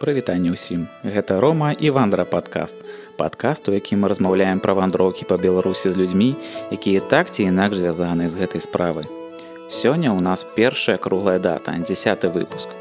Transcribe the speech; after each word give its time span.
Прывітанне 0.00 0.56
ўсім. 0.56 0.88
Гэта 1.04 1.44
Рома 1.44 1.76
і 1.76 1.90
вандра 1.92 2.24
падкаст. 2.24 2.72
Падкаст, 3.20 3.68
у 3.68 3.76
якім 3.76 4.00
мы 4.00 4.08
размаўляем 4.08 4.56
пра 4.64 4.72
вандроўкі 4.72 5.28
па 5.28 5.36
Беларусі 5.36 5.92
з 5.92 6.00
людзьмі, 6.00 6.40
якія 6.72 7.04
так 7.04 7.28
ці 7.28 7.44
інакш 7.44 7.84
звязаны 7.84 8.32
з 8.32 8.40
гэтай 8.40 8.64
справы. 8.64 9.04
Сёння 9.68 10.08
ў 10.16 10.24
нас 10.24 10.40
першая 10.56 10.96
круглая 10.96 11.36
дата, 11.36 11.76
десят 11.84 12.24
выпуск. 12.24 12.72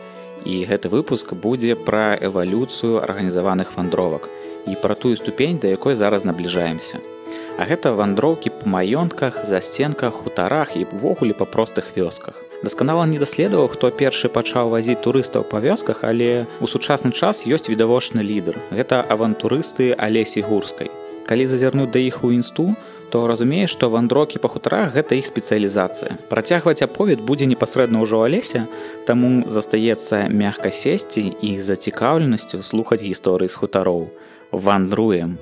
І 0.47 0.63
гэты 0.63 0.87
выпуск 0.87 1.35
будзе 1.35 1.75
пра 1.75 2.15
эвалюцыю 2.15 3.03
арганізаваных 3.03 3.75
вандровак 3.75 4.31
і 4.63 4.79
пра 4.79 4.95
тую 4.95 5.19
ступень, 5.19 5.59
да 5.59 5.67
якой 5.67 5.99
зараз 5.99 6.23
набліжаемся. 6.23 7.03
А 7.59 7.67
гэта 7.67 7.91
вандроўкі 7.91 8.63
па 8.63 8.79
маёнтках, 8.79 9.43
засценках, 9.43 10.23
хутарах 10.23 10.79
і 10.79 10.87
ўвогуле 10.87 11.35
па 11.35 11.43
простых 11.43 11.91
вёсках. 11.99 12.48
Дасканала 12.63 13.05
не 13.07 13.19
даследаваў, 13.19 13.69
хто 13.71 13.87
першы 13.87 14.27
пачаў 14.27 14.75
вазіць 14.75 14.99
турыстаў 14.99 15.47
па 15.47 15.63
вёсках, 15.63 16.03
але 16.03 16.43
ў 16.59 16.65
сучасны 16.67 17.15
час 17.15 17.47
ёсць 17.47 17.71
відавочны 17.71 18.19
лідар. 18.19 18.59
Гэта 18.67 18.99
авантурысты 19.07 19.95
Алесі 19.95 20.43
гурскай. 20.43 20.91
Калі 21.23 21.47
зазірнуць 21.47 21.91
да 21.95 22.03
іх 22.03 22.23
у 22.27 22.35
інсту, 22.35 22.75
то 23.09 23.27
разумееш, 23.27 23.71
што 23.71 23.89
вандрокі 23.89 24.43
па 24.43 24.51
хутарах 24.51 24.91
гэта 24.91 25.15
іх 25.15 25.31
спецыялізацыя. 25.31 26.19
Працягваць 26.27 26.83
аповед 26.83 27.23
будзе 27.23 27.47
непасрэдна 27.47 28.03
ўжо 28.03 28.27
алеся, 28.27 28.67
таму 29.07 29.47
застаецца 29.47 30.27
мягка 30.27 30.67
сесці 30.67 31.31
і 31.31 31.51
зацікаўленасцю 31.63 32.59
слухаць 32.59 33.01
гісторыі 33.07 33.47
з 33.47 33.55
хутароў. 33.55 34.11
Вандруем. 34.51 35.39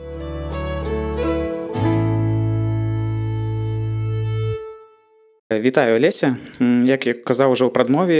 Вітаю 5.52 6.00
Леся 6.00 6.36
як 6.60 7.08
я 7.08 7.14
казаў 7.16 7.56
ужо 7.56 7.68
ў 7.68 7.72
прадмове 7.72 8.20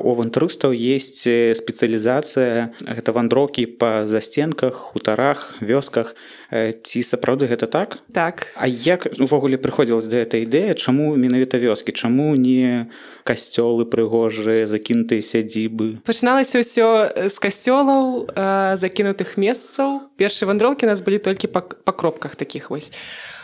у 0.00 0.16
авантурыстаў 0.16 0.72
есть 0.72 1.28
спецыялізацыя. 1.28 2.72
Гэта 2.80 3.12
вандроўкі 3.12 3.76
па 3.76 4.08
засценках 4.08 4.72
хутарах 4.72 5.60
вёсках. 5.60 6.16
Ці 6.48 6.98
сапраўды 7.04 7.44
гэта 7.44 7.68
так? 7.68 8.00
Так. 8.08 8.48
А 8.56 8.64
як 8.64 9.04
увогуле 9.20 9.60
прыходзілась 9.60 10.08
да 10.08 10.24
этой 10.24 10.48
ідэя 10.48 10.72
чаму 10.80 11.12
менавіта 11.12 11.60
вёскі? 11.60 11.92
Чаму 11.92 12.32
не 12.40 12.88
касцёлы 13.28 13.84
прыгожыя 13.84 14.64
закінутыя 14.64 15.20
сядзібы? 15.20 16.00
Пачыналася 16.08 16.64
ўсё 16.64 17.28
з 17.28 17.36
касцёлаў 17.36 18.32
закінутых 18.80 19.36
месцаў. 19.36 20.08
Першыя 20.16 20.48
вандроўкі 20.48 20.88
нас 20.88 21.04
былі 21.04 21.20
толькі 21.20 21.52
па, 21.52 21.60
па 21.60 21.92
кропках 21.92 22.32
такіх 22.32 22.72
вось. 22.72 22.96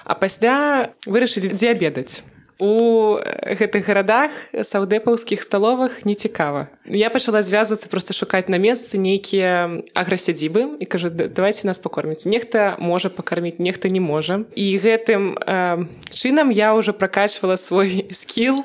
А 0.08 0.16
пасля 0.16 0.96
вырашылі 1.04 1.52
дзе 1.52 1.76
абедаць 1.76 2.24
у 2.58 3.18
гэтых 3.42 3.86
гарадах 3.86 4.30
саўдэпаўскіх 4.52 5.42
сталовых 5.42 6.04
не 6.04 6.14
цікава. 6.14 6.68
Я 6.86 7.10
пачала 7.10 7.42
звязвацца 7.42 7.88
просто 7.88 8.12
шукаць 8.14 8.48
на 8.48 8.56
месцы 8.56 8.98
нейкія 8.98 9.82
аграсядзібы 9.94 10.78
і 10.80 10.84
кажу 10.86 11.10
давайте 11.10 11.66
нас 11.66 11.78
пакорміць 11.78 12.26
нехта 12.26 12.76
можа 12.78 13.08
пакарміць 13.08 13.58
нехта 13.58 13.88
не 13.88 14.00
можа. 14.00 14.44
І 14.54 14.78
гэтым 14.78 15.38
э, 15.38 15.86
чынам 16.10 16.50
я 16.50 16.74
ўжо 16.74 16.92
пракачвала 16.92 17.56
свой 17.56 18.08
скіл 18.12 18.64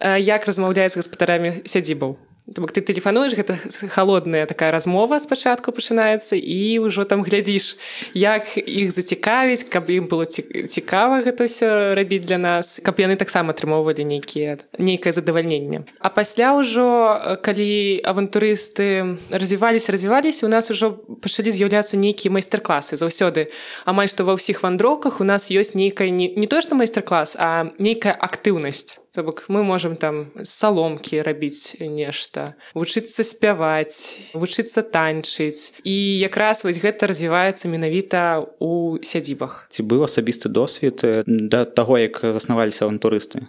э, 0.00 0.20
як 0.20 0.46
размаўляць 0.46 0.92
з 0.94 1.02
гаспадарамі 1.04 1.62
сядзібаў 1.64 2.16
То 2.54 2.60
бок 2.62 2.70
ты 2.70 2.78
тэлефануеш 2.80 3.34
гэта 3.34 3.58
холодная 3.90 4.46
такая 4.46 4.70
размова 4.70 5.18
спачатку 5.18 5.74
пачынаецца 5.74 6.38
і 6.38 6.78
ўжо 6.86 7.02
там 7.02 7.26
глядзіш 7.26 7.74
як 8.14 8.54
іх 8.54 8.94
зацікавіць 8.94 9.66
каб 9.66 9.90
ім 9.90 10.06
было 10.06 10.30
цікава 10.30 11.26
гэта 11.26 11.50
ўсё 11.50 11.98
рабіць 11.98 12.22
для 12.22 12.38
нас 12.38 12.78
каб 12.86 13.02
яны 13.02 13.18
таксама 13.18 13.50
атрымоўвалі 13.50 14.06
нейкія 14.06 14.62
нейкае 14.78 15.10
задавальненне. 15.10 15.90
А 15.98 16.06
пасля 16.06 16.54
ўжо 16.54 17.42
калі 17.42 17.98
авантурысты 18.06 19.18
развіваліся 19.34 19.90
развіваліся 19.90 20.46
у 20.46 20.50
нас 20.52 20.70
ужо 20.70 20.94
пачалі 21.18 21.50
з'яўляцца 21.50 21.98
нейкія 21.98 22.30
майстар-класы 22.30 22.94
заўсёды. 22.94 23.50
Амаль 23.90 24.06
што 24.06 24.22
ва 24.22 24.38
ўсіх 24.38 24.62
вандроўках 24.62 25.18
у 25.18 25.26
нас 25.26 25.50
ёсць 25.50 25.74
нейкая 25.74 26.14
не, 26.14 26.30
не 26.30 26.46
то 26.46 26.62
што 26.62 26.78
майстар-клас 26.78 27.34
а 27.34 27.74
нейкая 27.82 28.14
актыўнасць 28.14 29.02
То 29.16 29.22
бок 29.22 29.48
мы 29.48 29.62
можемм 29.64 29.96
там 29.96 30.28
саломкі 30.44 31.24
рабіць 31.24 31.80
нешта, 31.80 32.52
вучыцца 32.76 33.24
спяваць, 33.24 34.20
вучыцца 34.36 34.84
танчыць. 34.84 35.72
І 35.88 36.20
якраз 36.20 36.68
вось 36.68 36.76
гэта 36.76 37.08
развіваецца 37.08 37.64
менавіта 37.64 38.44
ў 38.60 39.00
сядзібах. 39.00 39.72
Ці 39.72 39.88
быў 39.88 40.04
асабісты 40.04 40.52
досвед 40.52 41.00
да 41.24 41.64
таго, 41.64 41.96
як 41.96 42.20
заснаваліся 42.20 42.84
авантурысты. 42.84 43.48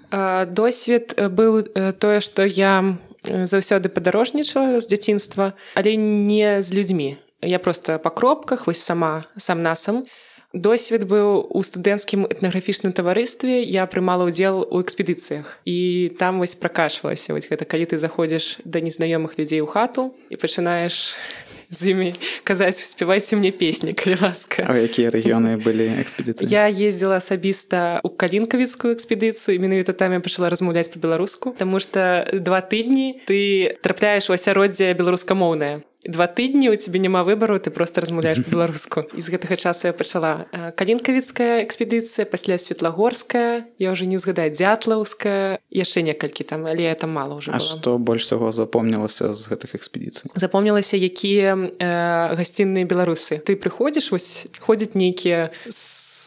Досвед 0.56 1.20
быў 1.36 1.68
тое, 2.00 2.24
што 2.24 2.48
я 2.48 2.96
заўсёды 3.28 3.92
падарожнічала 3.92 4.80
з 4.80 4.88
дзяцінства, 4.88 5.52
але 5.76 6.00
не 6.00 6.64
з 6.64 6.72
людзьмі. 6.72 7.20
Я 7.44 7.60
проста 7.60 8.00
па 8.00 8.08
кропках 8.08 8.72
вось 8.72 8.80
сама 8.80 9.28
сам 9.36 9.68
насам 9.68 10.08
досвед 10.53 11.03
быў 11.03 11.44
у 11.52 11.59
студэнцкім 11.59 12.24
этнаграфічным 12.31 12.96
таварыстве 12.96 13.63
я 13.68 13.84
прымала 13.85 14.24
ўдзел 14.31 14.63
у 14.63 14.80
экспедыцыях 14.80 15.59
і 15.68 16.12
там 16.16 16.40
вось 16.40 16.56
пракашвалася 16.56 17.35
вось 17.35 17.52
гэта 17.52 17.68
калі 17.68 17.84
ты 17.84 18.00
заходзіш 18.00 18.63
да 18.63 18.80
незнаёмых 18.80 19.36
людзей 19.36 19.59
у 19.59 19.68
хату 19.68 20.16
і 20.31 20.40
пачынаеш 20.40 21.19
з 21.68 21.80
імі 21.91 22.16
казаць 22.47 22.80
спявайце 22.80 23.36
мне 23.36 23.52
песні 23.52 23.91
калі 23.91 24.24
ласка 24.24 24.63
А 24.63 24.80
якія 24.80 25.12
рэгіёны 25.12 25.59
былі 25.59 26.00
экспедыцыі 26.00 26.47
я 26.47 26.72
ездзіла 26.72 27.19
асабіста 27.19 28.00
ў 28.00 28.09
калінкавіцкую 28.16 28.96
экспедыцыю 28.96 29.59
менавіта 29.59 29.91
там 29.91 30.16
я 30.16 30.24
пачала 30.24 30.47
размаўляць 30.47 30.88
па-беларуску 30.88 31.52
Таму 31.59 31.84
што 31.84 32.24
два 32.31 32.63
тыдні 32.63 33.19
ты 33.28 33.75
трапляеш 33.84 34.31
у 34.31 34.34
асяроддзе 34.34 34.96
беларускамоўнае 34.96 35.84
два 36.06 36.28
тыдні 36.28 36.69
у 36.69 36.75
цябе 36.75 37.00
няма 37.00 37.24
выбару 37.24 37.59
ты 37.59 37.69
просто 37.69 38.02
размаўляеш 38.02 38.41
беларуску 38.52 39.06
і 39.13 39.22
з 39.22 39.28
гэтага 39.30 39.56
часу 39.56 39.88
я 39.88 39.94
пачала 39.94 40.46
калінкавіцкая 40.75 41.63
экспедыцыя 41.63 42.25
пасля 42.25 42.58
светлагорская 42.58 43.66
я 43.80 43.91
уже 43.91 44.06
не 44.06 44.18
згадаю 44.18 44.52
дзятлаўская 44.52 45.59
яшчэ 45.69 46.02
некалькі 46.02 46.44
там 46.44 46.66
але 46.66 46.90
это 46.90 47.07
мало 47.07 47.38
уже 47.38 47.53
што 47.59 47.97
больш 47.97 48.24
всего 48.24 48.52
запомнілася 48.52 49.34
з 49.34 49.47
гэтых 49.47 49.75
экспедыцый? 49.75 50.31
Запомнілася 50.36 50.97
якія 50.97 51.56
э, 51.56 52.36
гасцінныя 52.36 52.86
беларусы. 52.86 53.40
Ты 53.40 53.56
прыходзіш 53.56 54.12
вось 54.12 54.47
ходзяць 54.59 54.96
нейкія 54.96 55.52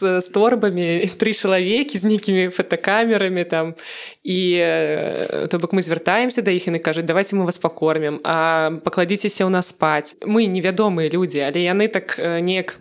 с 0.00 0.20
з 0.20 0.28
торбамі 0.32 1.04
тры 1.20 1.32
чалавекі 1.36 1.98
з 1.98 2.04
нейкімі 2.04 2.48
фотокамерамі 2.48 3.44
там. 3.44 3.74
І 4.24 4.56
э, 4.60 5.48
то 5.48 5.58
бок 5.58 5.72
мы 5.72 5.82
звяртаемся 5.82 6.42
да 6.42 6.50
іх 6.50 6.68
яны 6.68 6.78
кажуць 6.78 7.08
давайте 7.08 7.36
мы 7.36 7.44
вас 7.44 7.58
пакормім 7.58 8.20
а 8.24 8.68
пакладзіцеся 8.84 9.44
ў 9.44 9.50
нас 9.50 9.72
спаць 9.72 10.16
мы 10.24 10.44
невядомыя 10.44 11.08
людзі 11.08 11.40
але 11.40 11.64
яны 11.64 11.88
так 11.88 12.20
э, 12.20 12.40
неяк 12.40 12.76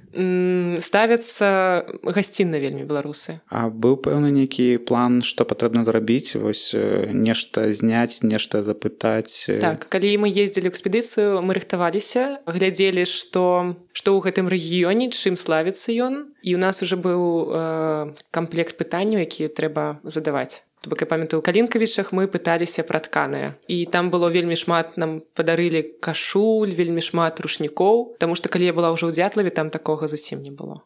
ставяцца 0.84 1.86
гасцінна 2.04 2.60
вельмі 2.60 2.84
беларусы. 2.84 3.40
А 3.48 3.70
быў 3.72 3.96
пэўны 4.04 4.34
нейкі 4.36 4.84
план 4.84 5.24
што 5.24 5.46
патрэбна 5.46 5.88
зрабіць? 5.88 6.36
Вось 6.36 6.76
э, 6.76 7.08
нешта 7.14 7.72
зняць 7.72 8.20
нешта 8.24 8.64
запытаць 8.64 9.48
так 9.64 9.88
калі 9.88 10.12
мы 10.20 10.28
ездзілі 10.28 10.68
экспедыцыю 10.68 11.40
мы 11.40 11.56
рыхтаваліся 11.56 12.44
глядзелі 12.52 13.08
што 13.08 13.80
што 13.96 14.16
ў 14.16 14.28
гэтым 14.28 14.52
рэгіёне 14.52 15.10
чым 15.16 15.40
славіцца 15.40 15.96
ён. 15.96 16.32
І 16.42 16.56
у 16.56 16.60
нас 16.60 16.82
уже 16.84 16.96
быў 16.96 17.09
э, 17.16 18.14
камплект 18.32 18.78
пытанняў 18.78 19.24
які 19.24 19.50
трэба 19.50 20.00
задаваць. 20.04 20.64
Бок 20.88 21.02
я 21.02 21.08
памятаю 21.08 21.44
калінкавічах 21.44 22.14
мы 22.16 22.32
пыталіся 22.32 22.88
пра 22.88 23.04
тканыя. 23.04 23.60
І 23.68 23.86
там 23.92 24.12
было 24.12 24.32
вельмі 24.32 24.56
шмат 24.56 24.96
нам 24.96 25.20
падарылі 25.36 25.84
кашуль 26.00 26.72
вельмі 26.72 27.04
шмат 27.04 27.44
рушнікоў 27.44 28.16
Таму 28.16 28.40
што 28.40 28.48
калі 28.48 28.72
я 28.72 28.74
была 28.74 28.96
ўжо 28.96 29.12
ў 29.12 29.16
дзятлаве 29.20 29.52
там 29.52 29.70
такога 29.76 30.08
зусім 30.08 30.40
не 30.40 30.56
было 30.56 30.80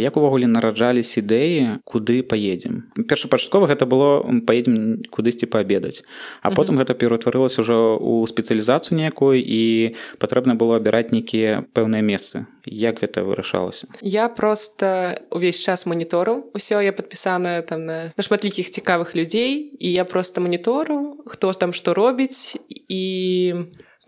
як 0.00 0.16
увогуле 0.16 0.46
нараджались 0.46 1.18
ідэі 1.18 1.82
куды 1.84 2.22
поедем 2.22 2.88
першапачаткова 3.08 3.66
гэта 3.66 3.86
было 3.86 4.22
поедем 4.46 5.02
кудысьці 5.10 5.46
паабедаць. 5.46 6.02
А 6.42 6.50
потым 6.50 6.78
гэта 6.78 6.94
ператварылася 6.94 7.62
ўжо 7.62 7.98
у 7.98 8.22
спецыялізацыю 8.26 8.98
некую 8.98 9.40
і 9.40 9.94
патрэбна 10.18 10.54
было 10.54 10.76
абіраць 10.76 11.10
нейкія 11.10 11.64
пэўныя 11.72 12.02
месцы. 12.02 12.46
Як 12.64 13.00
гэта 13.02 13.24
вырашалася? 13.24 13.88
Я 14.00 14.28
просто 14.28 15.20
увесь 15.30 15.58
час 15.60 15.86
монітору 15.86 16.50
ўсё. 16.54 16.80
Я 16.84 16.92
подпісаная 16.92 17.62
там 17.62 17.86
на, 17.86 17.98
на 18.16 18.22
шматлікіх 18.22 18.70
цікавых 18.70 19.16
людзей 19.16 19.72
і 19.78 19.88
я 19.92 20.04
просто 20.04 20.40
монітору 20.40 21.24
хто 21.26 21.52
там 21.52 21.72
што 21.72 21.94
робіць 21.94 22.56
і 22.88 23.54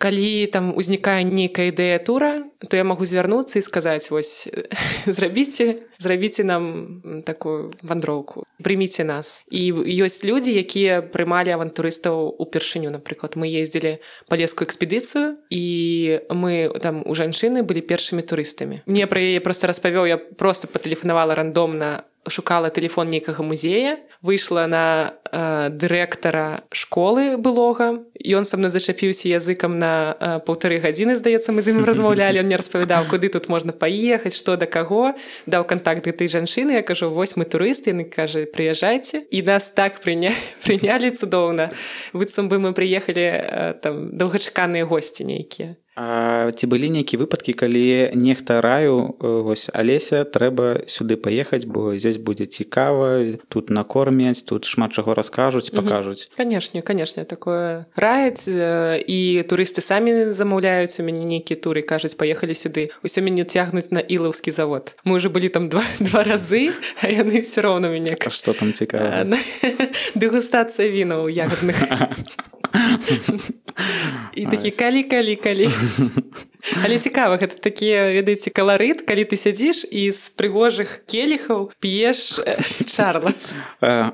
калі 0.00 0.48
там 0.48 0.72
узнікае 0.72 1.28
нейкая 1.28 1.68
ідэя 1.68 2.00
тура 2.00 2.48
то 2.68 2.80
я 2.80 2.84
магу 2.88 3.04
звярнуцца 3.04 3.60
і 3.60 3.66
сказаць 3.68 4.08
вось 4.08 4.48
зрабіце 5.06 5.84
зрабіце 6.00 6.44
нам 6.48 7.22
такую 7.28 7.76
вандроўку 7.84 8.48
прыміце 8.64 9.04
нас. 9.04 9.44
І 9.52 9.72
ёсць 10.00 10.24
людзі 10.24 10.56
якія 10.56 11.00
прымалі 11.04 11.52
авантурыстаў 11.56 12.36
упершыню. 12.40 12.92
Напрыклад 12.92 13.36
мы 13.36 13.48
ездзілі 13.48 14.00
палескую 14.28 14.68
экспедыцыю 14.68 15.40
і 15.52 15.64
мы 16.32 16.72
там 16.80 17.04
у 17.04 17.12
жанчыны 17.12 17.64
былі 17.64 17.84
першымі 17.84 18.24
турыстамі. 18.24 18.80
Мне 18.86 19.04
пра 19.04 19.20
яе 19.20 19.40
просто 19.40 19.68
распавёў 19.68 20.08
я 20.08 20.16
просто 20.16 20.68
патэлефанавала 20.68 21.34
рандомна 21.36 22.04
шукала 22.28 22.70
телефон 22.70 23.08
нейкага 23.08 23.42
музея 23.42 23.98
выйшла 24.22 24.66
на 24.66 25.14
э, 25.32 25.68
дырэктара 25.70 26.64
школы 26.72 27.36
былога. 27.38 28.04
Ён 28.20 28.44
са 28.44 28.60
мной 28.60 28.68
зачапіўся 28.68 29.32
языкам 29.32 29.78
на 29.78 30.12
э, 30.12 30.40
паўтары 30.44 30.76
гадзіны 30.76 31.16
здаецца 31.16 31.56
мы 31.56 31.64
з 31.64 31.72
ім 31.72 31.88
размаўлялі. 31.88 32.40
Он 32.40 32.46
мне 32.46 32.60
распавядаў 32.60 33.08
куды 33.08 33.32
тут 33.32 33.48
можна 33.48 33.72
паехаць 33.72 34.36
што 34.36 34.60
да 34.60 34.68
каго. 34.68 35.16
Даў 35.48 35.64
контакт 35.64 36.04
гэтай 36.04 36.28
жанчыны. 36.28 36.76
Я 36.76 36.82
кажу 36.82 37.08
вось 37.08 37.36
мы 37.40 37.48
турысты 37.48 37.96
яны 37.96 38.04
кажа 38.04 38.44
прыязджайце 38.44 39.24
і 39.24 39.40
нас 39.42 39.72
так 39.72 40.04
прыня 40.04 40.36
прынялі 40.64 41.10
цудоўна. 41.16 41.72
Быццам 42.12 42.52
бы 42.52 42.60
мы 42.60 42.76
прыехалі 42.76 43.24
э, 43.24 43.74
там 43.80 44.12
доўгачаканыя 44.12 44.84
госці 44.84 45.24
нейкія 45.24 45.80
А 45.96 46.52
ці 46.54 46.70
былі 46.70 46.86
нейкія 46.94 47.18
выпадкі 47.18 47.50
калі 47.58 48.14
нехта 48.14 48.62
раю 48.62 49.18
вось 49.18 49.66
алеся 49.74 50.22
трэба 50.22 50.86
сюды 50.86 51.18
паехаць 51.18 51.66
бо 51.66 51.98
здесь 51.98 52.16
будзе 52.16 52.46
цікава 52.46 53.36
тут 53.50 53.74
накормяць 53.74 54.46
тут 54.46 54.70
шмат 54.70 54.94
чаго 54.94 55.18
раскажуць 55.18 55.74
пакажуць 55.74 56.30
канешне 56.38 56.82
канешне 56.86 57.26
такое 57.26 57.90
раяць 57.98 58.46
і 58.46 59.18
турысты 59.50 59.82
самі 59.82 60.30
замаўляюць 60.30 60.94
у 61.02 61.02
мяне 61.02 61.26
нейкія 61.26 61.58
туры 61.58 61.82
кажуць 61.82 62.14
паехалі 62.14 62.54
сюды 62.54 62.94
усё 63.02 63.18
мяне 63.26 63.42
цягнуць 63.42 63.90
на 63.90 63.98
ілаўскі 63.98 64.54
завод 64.54 64.94
мы 65.02 65.18
уже 65.18 65.28
былі 65.28 65.50
там 65.50 65.68
два, 65.68 65.82
два 65.98 66.22
разы 66.22 66.70
а 67.02 67.10
яны 67.10 67.42
все 67.42 67.66
роўна 67.66 67.90
мяне 67.90 68.14
што 68.30 68.54
там 68.54 68.72
цікава? 68.72 69.26
Дэгустацыя 70.14 70.86
вінаў 70.86 71.26
ягодных 71.26 71.82
і 74.34 74.46
такі 74.46 74.70
калі 74.70 75.02
калі 75.02 75.36
калі 75.36 75.68
але 76.84 76.98
цікава 76.98 77.36
гэта 77.40 77.56
такія 77.56 78.12
ведаеце 78.12 78.52
каларыт 78.52 79.02
калі 79.08 79.24
ты 79.24 79.36
сядзіш 79.40 79.84
і 79.88 80.10
з 80.12 80.32
прыгожых 80.36 81.04
келіхаў 81.08 81.72
п'еш 81.80 82.40
чарла. 82.86 83.32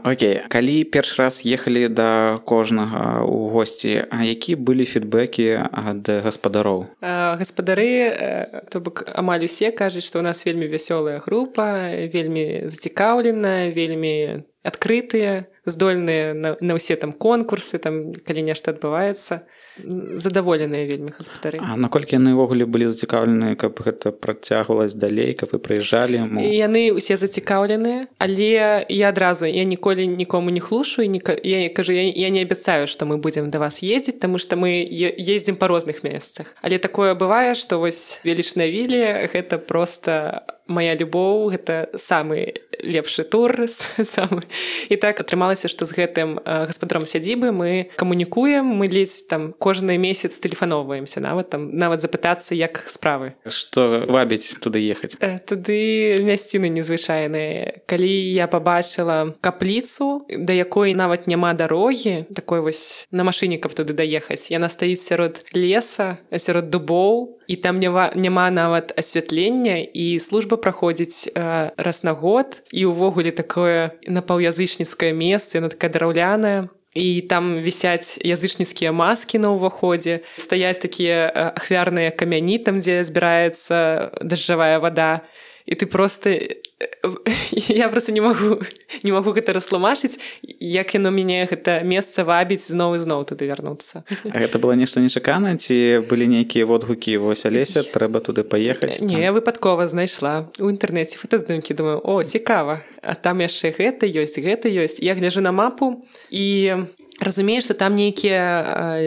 Окей. 0.05 0.43
Калі 0.49 0.85
першы 0.87 1.27
раз 1.27 1.43
ехалі 1.43 1.89
да 1.89 2.39
кожнага 2.47 3.27
у 3.27 3.51
госці 3.51 4.07
а 4.11 4.23
які 4.23 4.57
былі 4.57 4.87
фідбэкі 4.87 5.71
ад 5.71 6.07
гаспадароў? 6.07 6.87
Гаспадары 7.03 8.63
то 8.71 8.81
бок 8.81 9.07
амаль 9.15 9.45
усе 9.45 9.71
кажуць 9.75 10.07
што 10.07 10.23
ў 10.23 10.27
нас 10.31 10.47
вельмі 10.47 10.71
вясёлая 10.71 11.19
група 11.23 11.91
вельмі 12.11 12.71
зацікаўленая 12.71 13.75
вельмі 13.75 14.47
адкрытыя 14.67 15.47
здольныя 15.67 16.33
на, 16.35 16.57
на 16.61 16.73
ўсе 16.79 16.97
там 16.97 17.13
конкурсы 17.13 17.79
там 17.83 18.15
калі 18.15 18.43
нешта 18.47 18.71
адбываецца. 18.71 19.43
Задаволеныя 19.77 20.89
вельмі 20.89 21.13
гаспадары. 21.13 21.61
А 21.61 21.77
наколькі 21.77 22.17
яны 22.17 22.33
ўвогуле 22.33 22.65
былі 22.65 22.89
зацікаўленыя 22.89 23.61
каб 23.61 23.77
гэта 23.77 24.09
працягвалась 24.09 24.97
далей 24.97 25.37
каб 25.37 25.53
вы 25.53 25.61
прыязджалі 25.61 26.25
мо... 26.25 26.41
яны 26.41 26.97
ўсе 26.97 27.21
зацікаўленыя 27.21 28.09
але 28.17 28.89
я 28.89 29.07
адразу 29.13 29.45
я 29.45 29.69
ніколі 29.69 30.09
нікому 30.09 30.49
не 30.49 30.65
хлушу 30.65 31.05
і 31.05 31.13
ніка... 31.13 31.37
я 31.45 31.69
кажу 31.69 31.93
я, 31.93 32.09
я 32.09 32.33
не 32.33 32.41
абяцаю 32.41 32.89
што 32.89 33.05
мы 33.05 33.21
будзем 33.21 33.53
да 33.53 33.61
вас 33.61 33.85
ездзіць 33.85 34.17
таму 34.17 34.41
што 34.41 34.57
мы 34.57 34.81
ездзім 34.81 35.61
па 35.61 35.69
розных 35.69 36.01
месцах. 36.01 36.57
Але 36.63 36.79
такое 36.81 37.13
бывае 37.13 37.53
што 37.53 37.77
вось 37.77 38.25
велічная 38.25 38.73
вілі 38.73 39.29
гэта 39.29 39.59
просто 39.61 40.47
моя 40.67 40.95
любоў 40.97 41.51
гэта 41.55 41.91
самы 41.95 42.65
лепшы 42.83 43.25
тур 43.25 43.55
сам 44.03 44.43
і 44.89 44.97
так 44.97 45.21
атрымалася 45.21 45.56
што 45.65 45.89
з 45.89 45.97
гэтым 45.97 46.37
гаспадаром 46.45 47.09
сядзібы 47.09 47.51
мы 47.57 47.89
камунікуем 47.97 48.69
мы 48.69 48.93
ледзь 48.93 49.25
там 49.25 49.57
кожны 49.57 49.97
месяц 49.97 50.37
тэлефаноўваемся 50.37 51.25
нават 51.25 51.49
там 51.51 51.73
нават 51.73 52.05
запытацца 52.05 52.53
як 52.53 52.85
справы. 52.87 53.33
Што 53.49 54.05
вабіць 54.05 54.61
туды 54.61 54.85
ехаць? 54.85 55.17
Туды 55.49 56.21
мясціны 56.21 56.69
незвычайныя. 56.69 57.87
Калі 57.89 58.13
я 58.37 58.47
пабачыла 58.47 59.33
капліцу 59.41 60.27
да 60.29 60.53
якой 60.53 60.95
нават 60.95 61.27
няма 61.27 61.55
дарогі 61.55 62.27
такой 62.35 62.61
вось 62.61 63.07
на 63.11 63.25
машыне 63.25 63.59
каб 63.59 63.73
туды 63.73 63.97
даехаць 63.97 64.51
яна 64.51 64.69
стаіць 64.69 65.01
сярод 65.01 65.45
леса 65.55 66.19
сярод 66.37 66.71
дубоў 66.71 67.36
і 67.47 67.57
там 67.57 67.79
няма, 67.79 68.11
няма 68.15 68.51
нават 68.51 68.93
асвятлення 68.99 69.87
і 69.95 70.19
служба 70.19 70.57
праходзіць 70.57 71.31
э, 71.35 71.71
раз 71.77 72.05
на 72.05 72.13
год 72.13 72.63
і 72.73 72.91
ўвогуле 72.91 73.31
такое 73.31 73.95
напаўязычніцкае 74.07 75.13
месца 75.13 75.59
яна 75.59 75.69
такая 75.71 75.91
драўляная. 75.91 76.69
І 76.97 77.21
там 77.29 77.61
вісяць 77.61 78.17
язычніцкія 78.25 78.89
маскі 78.89 79.37
на 79.37 79.53
ўваходзе 79.53 80.25
стаяць 80.41 80.81
такія 80.81 81.29
ахвярныя 81.53 82.09
камяні 82.09 82.57
там 82.59 82.81
дзе 82.81 83.05
збіраецца 83.05 84.17
дажджавая 84.25 84.81
вода 84.81 85.21
і 85.67 85.75
ты 85.75 85.87
просто 85.87 86.31
я 87.53 87.89
просто 87.89 88.13
не 88.13 88.21
могу 88.21 88.61
не 89.03 89.13
могу 89.13 89.33
гэта 89.33 89.53
растлумачыць 89.53 90.19
як 90.61 90.95
яно 90.95 91.11
мяне 91.11 91.47
гэта 91.51 91.83
месца 91.83 92.25
вабіць 92.25 92.63
зноў 92.69 92.95
і 92.95 92.99
зноў 93.03 93.25
туды 93.27 93.47
вярнуцца 93.51 94.05
гэта 94.25 94.59
было 94.59 94.79
нешта 94.79 95.01
нечакана 95.01 95.57
ці 95.57 96.07
былі 96.07 96.27
нейкія 96.27 96.67
водгукі 96.67 97.17
вось 97.17 97.47
алеся 97.47 97.83
трэба 97.83 98.21
туды 98.21 98.45
паехаць 98.45 99.03
не 99.03 99.21
я 99.21 99.33
выпадкова 99.33 99.89
знайшла 99.89 100.53
у 100.61 100.71
інтэрнэце 100.71 101.19
фотаздымкі 101.19 101.75
думаю 101.75 102.01
о 102.05 102.23
цікава 102.23 102.83
а 103.03 103.15
там 103.15 103.43
яшчэ 103.43 103.75
гэта 103.75 104.07
ёсць 104.07 104.39
гэта 104.39 104.71
ёсць 104.71 105.03
я 105.03 105.15
гляжу 105.19 105.41
на 105.41 105.53
мапу 105.53 106.07
і 106.31 106.87
разумею 107.21 107.63
што 107.63 107.75
там 107.75 107.95
нейкія 107.95 109.01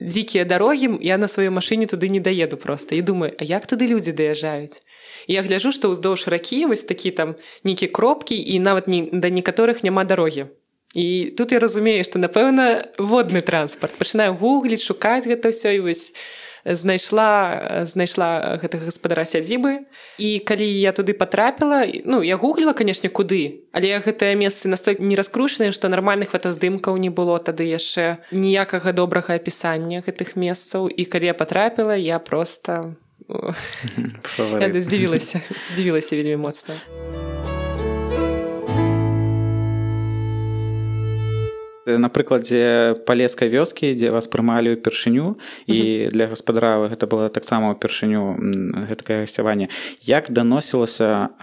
дзікія 0.00 0.44
дарогі 0.44 0.98
я 1.00 1.18
на 1.18 1.26
сваёй 1.26 1.50
машыне 1.50 1.86
туды 1.86 2.08
не 2.08 2.20
даеду 2.20 2.56
просто. 2.56 2.94
І 2.94 3.02
думаю 3.02 3.32
а 3.38 3.44
як 3.44 3.66
туды 3.66 3.88
людзі 3.88 4.12
даязджаюць 4.12 4.80
я 5.26 5.42
гляжу 5.42 5.72
што 5.72 5.88
ўздоўж 5.88 6.28
ракі 6.28 6.66
вось 6.66 6.84
такі 6.84 7.10
там 7.10 7.36
нейкі 7.64 7.88
кропкі 7.88 8.36
і 8.36 8.58
нават 8.58 8.88
не 8.88 9.08
да 9.12 9.30
некаторых 9.30 9.84
няма 9.84 10.04
дарогі 10.04 10.46
і 10.94 11.34
тут 11.36 11.52
я 11.52 11.58
разумею 11.58 12.04
што 12.04 12.18
напэўна 12.22 12.86
водны 12.98 13.42
транспарт. 13.42 13.98
Пачынаю 13.98 14.38
гугліць 14.38 14.84
шукаць 14.84 15.26
гэта 15.26 15.50
ўсё 15.50 15.74
і 15.74 15.80
вось 15.90 16.14
знайшла 16.64 17.84
знайшла 17.84 18.58
гэтага 18.62 18.88
гаспадара 18.88 19.24
сядзібы. 19.24 19.84
І 20.18 20.38
калі 20.40 20.64
я 20.64 20.92
туды 20.92 21.12
потрапіла 21.12 21.84
ну 22.04 22.22
я 22.22 22.36
гугліла 22.36 22.72
канешне 22.72 23.08
куды 23.08 23.68
але 23.72 23.98
гэтае 24.00 24.34
месцы 24.34 24.68
настой 24.68 24.96
не 24.98 25.16
раскручаныя 25.16 25.72
што 25.72 25.88
нармальных 25.88 26.32
фотаздымкаў 26.32 26.96
не 26.96 27.10
было 27.10 27.38
тады 27.38 27.68
яшчэ 27.68 28.24
ніякага 28.32 28.92
добрага 28.92 29.34
апісання 29.34 30.00
гэтых 30.06 30.36
месцаў. 30.36 30.88
І 30.88 31.04
калі 31.04 31.26
я 31.32 31.34
потрапіла 31.34 31.96
я 31.96 32.18
просто 32.18 32.96
здзівілася 34.74 35.40
здзівілася 35.70 36.16
вельмі 36.16 36.36
моцна 36.36 36.74
на 41.86 42.08
прыкладзе 42.08 42.94
палескай 43.06 43.48
вёскі 43.48 43.92
дзе 43.94 44.10
вас 44.10 44.28
прымалі 44.28 44.76
ўпершыню 44.76 45.36
і 45.68 46.08
для 46.10 46.26
гаспадара 46.32 46.88
гэта 46.88 47.06
была 47.06 47.28
таксама 47.28 47.76
ўпершыню 47.76 48.36
гэткае 48.88 49.24
гасцяванне 49.28 49.68
як 50.00 50.32
даносілася 50.32 51.36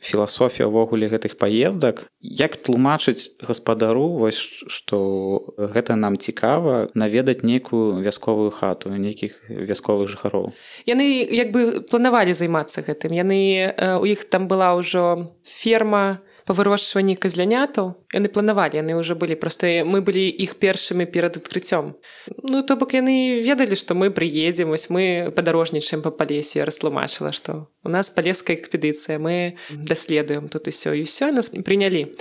філасофія 0.00 0.68
ўвогуле 0.68 1.08
гэтых 1.08 1.36
паездак? 1.40 2.08
Як 2.20 2.56
тлумачыць 2.56 3.34
гаспадару 3.40 4.20
вось 4.20 4.38
што 4.68 5.40
гэта 5.56 5.96
нам 5.96 6.16
цікава 6.16 6.92
наведаць 6.94 7.42
нейкую 7.42 8.02
вясковую 8.04 8.50
хату 8.50 8.92
нейкіх 8.92 9.40
вясковых 9.48 10.08
жыхароў? 10.08 10.52
Яны 10.86 11.24
як 11.24 11.52
бы 11.52 11.80
планавалі 11.80 12.36
займацца 12.36 12.84
гэтым. 12.84 13.12
Яны 13.16 13.72
у 14.00 14.04
іх 14.04 14.24
там 14.28 14.48
была 14.48 14.76
ўжо 14.76 15.32
ферма 15.44 16.20
у 16.20 16.31
па 16.46 16.54
вырошчванні 16.54 17.16
казлянятаў 17.16 17.94
яны 18.14 18.28
планавалі 18.28 18.80
яны 18.80 18.98
ўжо 18.98 19.14
былі 19.14 19.38
проста 19.38 19.84
мы 19.86 20.02
былі 20.02 20.26
іх 20.28 20.56
першымі 20.58 21.06
перад 21.06 21.36
адкрыццём. 21.38 21.94
Ну 22.42 22.62
то 22.62 22.76
бок 22.76 22.94
яны 22.94 23.42
ведалі 23.42 23.76
што 23.76 23.94
мы 23.94 24.10
прыедзем 24.10 24.74
вось 24.74 24.90
мы 24.90 25.32
падарожнічаем 25.34 26.02
па 26.02 26.10
палесе 26.10 26.64
растлумачыла 26.64 27.32
што 27.32 27.68
у 27.84 27.88
нас 27.88 28.10
палеская 28.10 28.56
экспедыцыя 28.56 29.18
мы 29.18 29.56
даследуем 29.70 30.48
тут 30.48 30.68
усё 30.68 30.94
і 30.94 31.06
ўсё 31.06 31.30
нас 31.32 31.50
прынялі. 31.50 32.12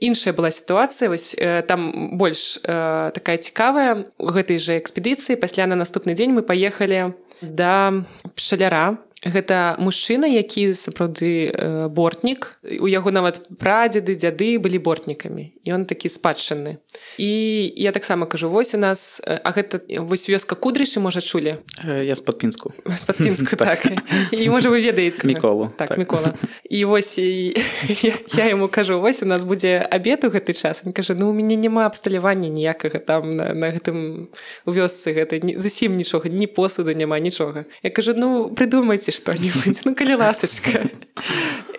Іншая 0.00 0.32
была 0.32 0.50
сітуацыя 0.50 1.08
вось 1.08 1.34
э, 1.34 1.62
там 1.66 2.16
больш 2.16 2.58
э, 2.62 3.10
такая 3.12 3.36
цікавая. 3.36 4.06
У 4.18 4.30
гэтай 4.30 4.58
жа 4.58 4.78
экспедыцыі 4.78 5.36
пасля 5.36 5.66
на 5.66 5.74
наступны 5.74 6.14
дзень 6.14 6.32
мы 6.32 6.42
паехалі 6.42 7.14
да 7.42 7.92
пшаляра 8.36 8.98
гэта 9.24 9.76
мужчына 9.78 10.28
які 10.28 10.74
сапраўды 10.74 11.48
э, 11.48 11.88
бортнік. 11.88 12.60
У 12.80 12.86
яго 12.86 13.10
нават 13.10 13.40
прадзеды 13.58 14.14
дзяды 14.14 14.58
былі 14.60 14.78
бортнікамі. 14.78 15.52
Ён 15.64 15.88
такі 15.88 16.08
спадчынны. 16.08 16.76
І 17.18 17.72
я 17.76 17.92
таксама 17.92 18.26
кажу 18.26 18.50
вось 18.50 18.74
у 18.74 18.78
нас 18.78 19.20
а 19.24 19.50
гэта 19.52 19.80
вось 20.04 20.28
вёска 20.28 20.54
кудрышы 20.54 21.00
можа 21.00 21.20
чулі? 21.20 21.56
Я 21.84 22.14
з-пад 22.14 22.38
пінску 22.38 22.70
з-пад 22.86 23.16
пінску 23.16 23.56
так. 23.60 23.86
І 24.30 24.48
можа 24.50 24.68
вы 24.68 24.84
ведаеце. 24.84 25.26
Міколу 25.26 25.68
так, 25.76 25.88
так. 25.88 25.98
мікола. 25.98 26.34
І 26.70 26.84
вось 26.84 27.18
і, 27.18 27.56
я, 28.02 28.12
я 28.36 28.44
яму 28.46 28.68
кажу 28.68 29.00
вось 29.00 29.22
у 29.22 29.26
нас 29.26 29.42
будзе 29.44 29.88
абед 29.90 30.24
у 30.24 30.28
гэты 30.28 30.52
час. 30.52 30.84
Кажа 30.94 31.14
ну 31.14 31.30
у 31.30 31.32
мяне 31.32 31.56
няма 31.56 31.86
абсталявання 31.86 32.48
ніякага 32.48 32.98
там 32.98 33.30
на, 33.36 33.54
на 33.54 33.72
гэтым 33.72 34.28
у 34.66 34.70
вёсцы 34.70 35.16
гэта 35.16 35.40
зусім 35.58 35.96
нічога 35.96 36.28
ні 36.28 36.46
посуду 36.46 36.92
няма 36.92 37.18
нічога 37.18 37.64
я 37.82 37.90
кажу 37.90 38.12
ну 38.16 38.50
прыдумайце 38.50 39.13
што-нибудь 39.14 39.82
ну 39.84 39.94
калі 39.94 40.18
ласачка 40.18 40.82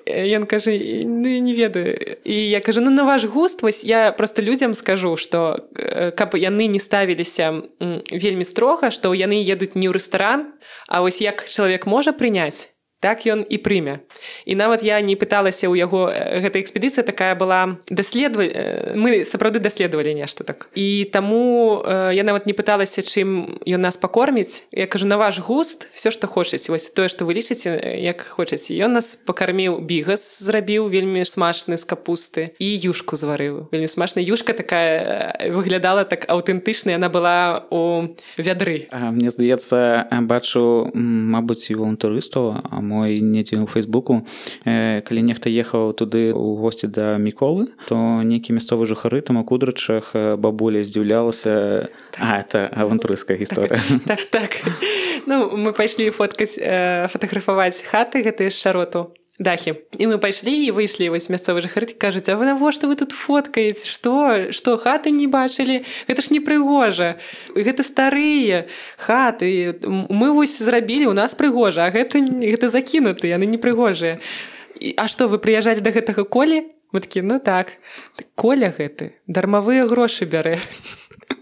ён 0.07 0.45
кажа 0.47 0.71
ну 0.71 1.29
не 1.43 1.53
ведаю 1.53 2.17
і 2.23 2.35
я 2.49 2.59
кажу 2.59 2.81
ну 2.81 2.91
на 2.91 3.03
ваш 3.03 3.25
густ 3.25 3.61
вось 3.61 3.83
я 3.83 4.11
просто 4.11 4.41
людзям 4.41 4.73
скажу 4.73 5.15
что 5.17 5.67
каб 6.15 6.39
яны 6.39 6.71
не 6.71 6.79
ставіліся 6.79 7.61
вельмі 8.11 8.43
строга 8.47 8.91
што 8.91 9.13
яны 9.13 9.43
едуць 9.43 9.75
не 9.75 9.91
ў 9.91 9.99
рэстаран 9.99 10.55
А 10.87 11.01
вось 11.01 11.21
як 11.21 11.45
чалавек 11.49 11.85
можа 11.85 12.13
прыняць 12.13 12.74
так 13.05 13.21
ён 13.29 13.45
і 13.45 13.61
прыме. 13.61 14.01
І 14.49 14.57
нават 14.57 14.81
я 14.81 14.97
не 15.05 15.13
пыталася 15.13 15.69
ў 15.69 15.77
яго 15.77 16.09
гэта 16.09 16.57
экспедыцыя 16.57 17.05
такая 17.05 17.37
была 17.37 17.77
даследва 17.85 18.41
мы 18.97 19.21
сапраўды 19.21 19.61
даследавалі 19.61 20.17
нешта 20.17 20.41
так. 20.41 20.73
І 20.73 21.05
таму 21.13 21.85
я 21.85 22.25
нават 22.25 22.49
не 22.49 22.57
пыталася 22.57 23.05
чым 23.05 23.61
ён 23.61 23.85
нас 23.85 23.93
пакорміць. 24.01 24.65
Я 24.73 24.89
кажу 24.89 25.05
на 25.05 25.21
ваш 25.21 25.37
густ 25.37 25.85
все 25.93 26.09
што 26.09 26.25
хочаце. 26.25 26.73
Вось 26.73 26.89
тое 26.89 27.05
што 27.05 27.29
вы 27.29 27.37
лічыце 27.37 27.77
як 28.01 28.25
хочаце. 28.25 28.73
Ён 28.73 28.97
нас 28.97 29.13
пакарміў 29.13 29.85
бігас 29.85 30.41
зрабіў 30.41 30.89
вельмі 30.89 31.21
смачны 31.29 31.77
з 31.77 31.85
капусты 31.85 32.57
і 32.57 32.65
юшку 32.89 33.13
зварыў. 33.13 33.69
Вельмі 33.69 33.85
смачная 33.85 34.25
юшка 34.25 34.57
такая 34.57 35.37
выглядала 35.53 36.09
так 36.09 36.25
аўтэнтычна 36.25 36.97
яна 36.97 37.13
была 37.13 37.69
у 37.69 38.15
вядры. 38.41 38.89
Мне 38.89 39.29
здаецца 39.29 40.09
бачу 40.25 40.89
мабыць 40.95 41.69
і 41.69 41.77
вунтурыстаў 41.77 42.65
а 42.65 42.81
мо 42.81 42.94
мой 42.95 43.19
недзе 43.19 43.59
ў 43.59 43.67
фейсбуку. 43.67 44.23
Э, 44.63 45.03
калі 45.03 45.21
нехта 45.27 45.51
ехаў 45.51 45.91
туды 45.91 46.31
у 46.31 46.55
госці 46.55 46.87
да 46.87 47.17
міколы 47.19 47.67
то 47.87 48.23
нейкі 48.23 48.55
мясцовы 48.55 48.87
жыхары 48.87 49.21
там 49.21 49.37
у 49.37 49.43
кудрачах 49.43 50.15
бабуля 50.39 50.83
здзіўлялася 50.83 51.89
а 52.19 52.39
это 52.39 52.71
авантурыская 52.71 53.37
гісторыя 53.37 53.81
так, 54.05 54.23
так, 54.31 54.55
так. 54.55 54.73
ну 55.29 55.51
мы 55.57 55.73
пайшлі 55.73 56.09
фоткаць 56.09 56.57
э, 56.57 57.07
фатаграфаваць 57.11 57.83
хаты 57.83 58.23
гэтыя 58.23 58.49
шароту 58.49 59.11
дахі 59.39 59.75
і 59.97 60.07
мы 60.07 60.17
пайшлі 60.17 60.53
і 60.53 60.71
выйшлі 60.71 61.11
вось 61.11 61.27
мясцовы 61.27 61.59
жыхары 61.59 61.91
кажуць 61.99 62.29
А 62.29 62.39
вы 62.39 62.45
навошта 62.45 62.87
вы 62.87 62.95
тут 62.95 63.11
фоткаеце 63.11 63.87
што 63.87 64.51
што 64.51 64.77
хаты 64.77 65.11
не 65.11 65.27
бачылі 65.27 65.83
гэта 66.07 66.21
ж 66.21 66.31
непрыгожа 66.31 67.19
гэта 67.55 67.83
старыя 67.83 68.67
хаты. 68.97 69.75
Мы 69.83 70.31
вось 70.31 70.57
зрабілі 70.59 71.11
у 71.11 71.13
нас 71.13 71.35
прыгожа 71.35 71.85
а 71.85 71.91
гэта 71.91 72.23
гэта 72.23 72.69
закінуты 72.69 73.27
яны 73.27 73.45
непрыгожыя 73.45 74.19
А 74.97 75.07
што 75.07 75.27
вы 75.27 75.39
прыязджалі 75.39 75.79
да 75.79 75.91
гэтага 75.91 76.23
колі? 76.27 76.67
Мы 76.91 76.99
такі 76.99 77.21
ну 77.27 77.39
так 77.39 77.75
коля 78.35 78.71
гэты 78.71 79.11
дармавыя 79.27 79.83
грошы 79.87 80.23
бярэ 80.23 80.55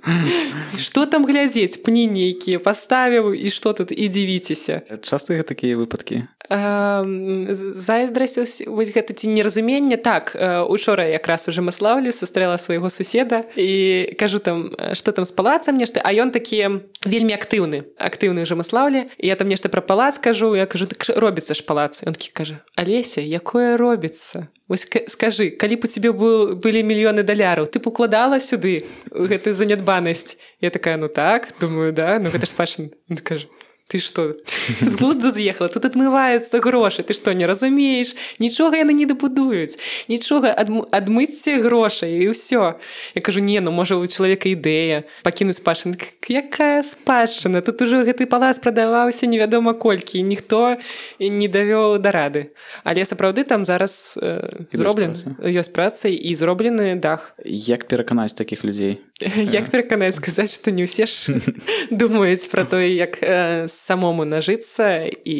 что 0.79 1.05
там 1.05 1.25
глядзець 1.25 1.83
пні 1.83 2.07
нейкія 2.07 2.59
паставіў 2.59 3.33
і 3.33 3.49
что 3.49 3.73
тут? 3.73 3.91
І 3.91 4.09
дзівіцеся 4.09 4.81
часто 5.01 5.43
такія 5.43 5.77
выпадкі 5.77 6.27
зайздрасць 6.49 8.67
вось 8.67 8.91
гэта 8.91 9.15
ці 9.15 9.31
неразуменне 9.31 9.97
так 9.97 10.35
учора 10.67 11.07
якраз 11.07 11.47
уже 11.47 11.63
маслаўлі 11.63 12.11
сустрэла 12.11 12.57
свайго 12.57 12.89
суседа 12.89 13.43
і 13.55 14.11
кажу 14.19 14.39
там 14.39 14.71
что 14.93 15.11
там 15.11 15.25
з 15.25 15.31
палацам 15.31 15.77
нешта 15.77 16.01
а 16.03 16.11
ён 16.11 16.31
такі 16.35 16.83
вельмі 17.07 17.33
актыўны 17.33 17.87
актыўны 17.95 18.43
уже 18.43 18.59
маслаўлі 18.59 19.07
я 19.17 19.35
там 19.35 19.47
нешта 19.47 19.69
пра 19.69 19.81
палац 19.81 20.19
кажу 20.19 20.55
я 20.55 20.65
кажу 20.65 20.85
так 20.85 21.07
робіцца 21.15 21.55
ж 21.55 21.63
палац 21.63 22.03
ён 22.03 22.15
кажа 22.33 22.59
алеся 22.75 23.21
якое 23.23 23.77
робіцца 23.77 24.51
Вось 24.73 24.87
скажы 24.89 25.51
калі 25.53 25.77
б 25.77 25.85
у 25.85 25.89
цябе 25.93 26.09
был 26.09 26.57
былі 26.57 26.81
мільёны 26.81 27.21
даляраў 27.21 27.69
ты 27.69 27.77
б 27.77 27.93
укладала 27.93 28.41
сюды 28.41 28.81
гэты 29.13 29.53
занядбанасць 29.53 30.33
я 30.65 30.73
такая 30.73 30.97
ну 30.97 31.13
так 31.13 31.53
думаю 31.61 31.93
да 31.93 32.17
ну 32.17 32.33
гэта 32.33 32.49
ж 32.49 32.57
пашын 32.57 32.89
кажу 33.21 33.52
ты 33.87 33.99
что? 33.99 34.35
З 34.81 34.95
глузду 34.95 35.31
з'ехала 35.31 35.69
тут 35.69 35.85
адмываюцца 35.85 36.59
грошы 36.59 37.03
ты 37.03 37.13
што 37.13 37.33
не 37.33 37.45
разумееш 37.45 38.15
нічога 38.39 38.79
яны 38.79 38.93
не 38.93 39.05
дабудуюць 39.05 39.77
нічога 40.07 40.53
адмыцце 40.55 41.59
грошай 41.61 42.23
і 42.23 42.31
ўсё 42.31 42.79
я 43.15 43.21
кажу 43.21 43.39
не 43.43 43.59
ну 43.59 43.71
можа 43.71 43.95
у 43.99 44.07
чалавека 44.07 44.49
ідэя 44.49 45.03
пакінуць 45.23 45.59
спадчын 45.59 45.95
якая 46.29 46.83
спадчына 46.83 47.61
тут 47.61 47.81
ужо 47.81 48.01
гэты 48.07 48.25
палац 48.25 48.57
прадаваўся 48.63 49.27
невядома 49.27 49.73
колькі 49.73 50.23
ніхто 50.23 50.77
не 51.19 51.47
давёў 51.47 51.99
да 51.99 52.11
рады 52.11 52.55
але 52.83 53.05
сапраўды 53.05 53.43
там 53.43 53.63
зараз 53.63 54.17
э, 54.21 54.65
зроблен 54.73 55.13
ёсць 55.43 55.73
працай 55.73 56.15
і 56.15 56.35
зроблены 56.35 56.95
дах. 56.95 57.35
Як 57.45 57.87
пераканаць 57.87 58.33
таких 58.33 58.63
людзей 58.63 58.99
як 59.37 59.69
пераканаць 59.69 60.15
сказаць 60.15 60.53
што 60.55 60.71
не 60.71 60.87
ўсе 60.87 61.05
ж 61.05 61.37
думаюць 61.91 62.47
пра 62.51 62.65
тое 62.65 62.89
як 62.95 63.19
э, 63.21 63.67
самому 63.73 64.25
нажыцца 64.25 65.09
і 65.09 65.37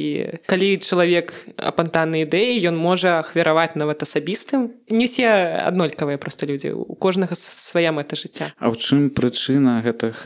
калі 0.50 0.70
чалавек 0.82 1.34
апантанны 1.58 2.26
ідэі 2.26 2.58
ён 2.74 2.78
можа 2.78 3.22
ахвяраваць 3.22 3.78
нават 3.78 4.02
асабістым. 4.04 4.74
Не 4.90 5.06
усе 5.06 5.30
аднолькавыя 5.64 6.18
проста 6.18 6.50
людзі 6.50 6.74
у 6.74 6.98
кожнага 6.98 7.38
свая 7.38 7.94
мэта 7.94 8.18
жыцця. 8.18 8.52
А 8.58 8.74
ў 8.74 8.76
чым 8.82 9.14
прычына 9.14 9.86
гэтых 9.86 10.26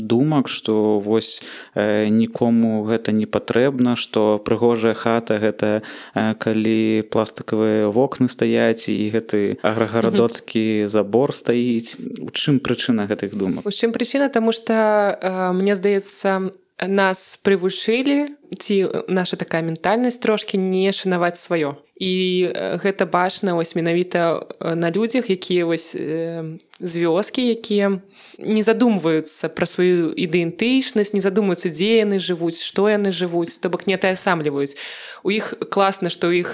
думак 0.00 0.48
што 0.48 1.02
вось 1.02 1.42
нікому 1.74 2.86
гэта 2.86 3.12
не 3.12 3.26
патрэбна 3.26 3.96
што 3.98 4.38
прыгожая 4.38 4.94
хата 4.94 5.38
гэта 5.42 5.82
калі 6.14 7.04
пластикавыя 7.10 7.90
вокны 7.90 8.30
стаяць 8.30 8.88
і 8.88 9.10
гэты 9.10 9.58
аграгарадоцкі 9.62 10.86
забор 10.86 11.34
стаіць. 11.34 11.98
У 12.22 12.30
чым 12.30 12.60
прычына 12.60 13.10
гэтых 13.10 13.34
думак? 13.34 13.66
У 13.66 13.72
чым 13.74 13.92
прычына? 13.92 14.28
Тому 14.30 14.52
что 14.52 15.52
мне 15.54 15.76
здаецца 15.76 16.54
нас 16.82 17.38
прывучылі 17.42 18.34
ці 18.58 19.06
наша 19.08 19.36
такая 19.36 19.62
ментальнасць 19.62 20.18
трошки 20.18 20.56
не 20.56 20.90
шанаваць 20.92 21.38
сваё. 21.38 21.78
І 21.94 22.50
гэта 22.82 23.06
бачна 23.06 23.54
вось 23.54 23.76
менавіта 23.78 24.42
на 24.60 24.90
людзях 24.90 25.30
якія 25.30 25.66
вось 25.66 25.94
э, 25.94 26.58
з 26.80 26.92
вёскі 26.98 27.54
якія 27.54 28.02
не 28.38 28.62
задумваюцца 28.66 29.48
пра 29.48 29.66
сваю 29.66 30.10
ідэнтычнасць 30.10 31.14
не 31.14 31.22
задумаюцца 31.22 31.70
дзе 31.70 32.02
яны 32.02 32.18
жывуць 32.18 32.58
што 32.58 32.90
яны 32.90 33.14
жывуць 33.14 33.62
то 33.62 33.70
бок 33.70 33.86
не 33.86 33.94
таясамліваюць 33.94 34.74
у 35.22 35.30
іх 35.30 35.54
класна 35.70 36.10
што 36.10 36.34
ў 36.34 36.42
іх 36.42 36.48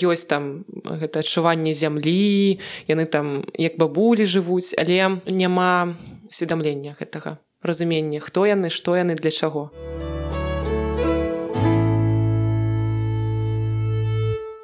ёсць 0.00 0.24
там 0.24 0.64
гэта 0.80 1.20
адчуванне 1.20 1.76
зямлі 1.76 2.56
яны 2.88 3.04
там 3.04 3.44
як 3.52 3.76
бабулі 3.76 4.24
жывуць 4.24 4.72
але 4.80 5.20
няма 5.28 5.92
усведамлення 6.32 6.96
гэтага 6.96 7.36
разуменне 7.62 8.20
хто 8.20 8.46
яны 8.46 8.70
што 8.70 8.96
яны 8.96 9.14
для 9.14 9.30
чаго 9.30 9.70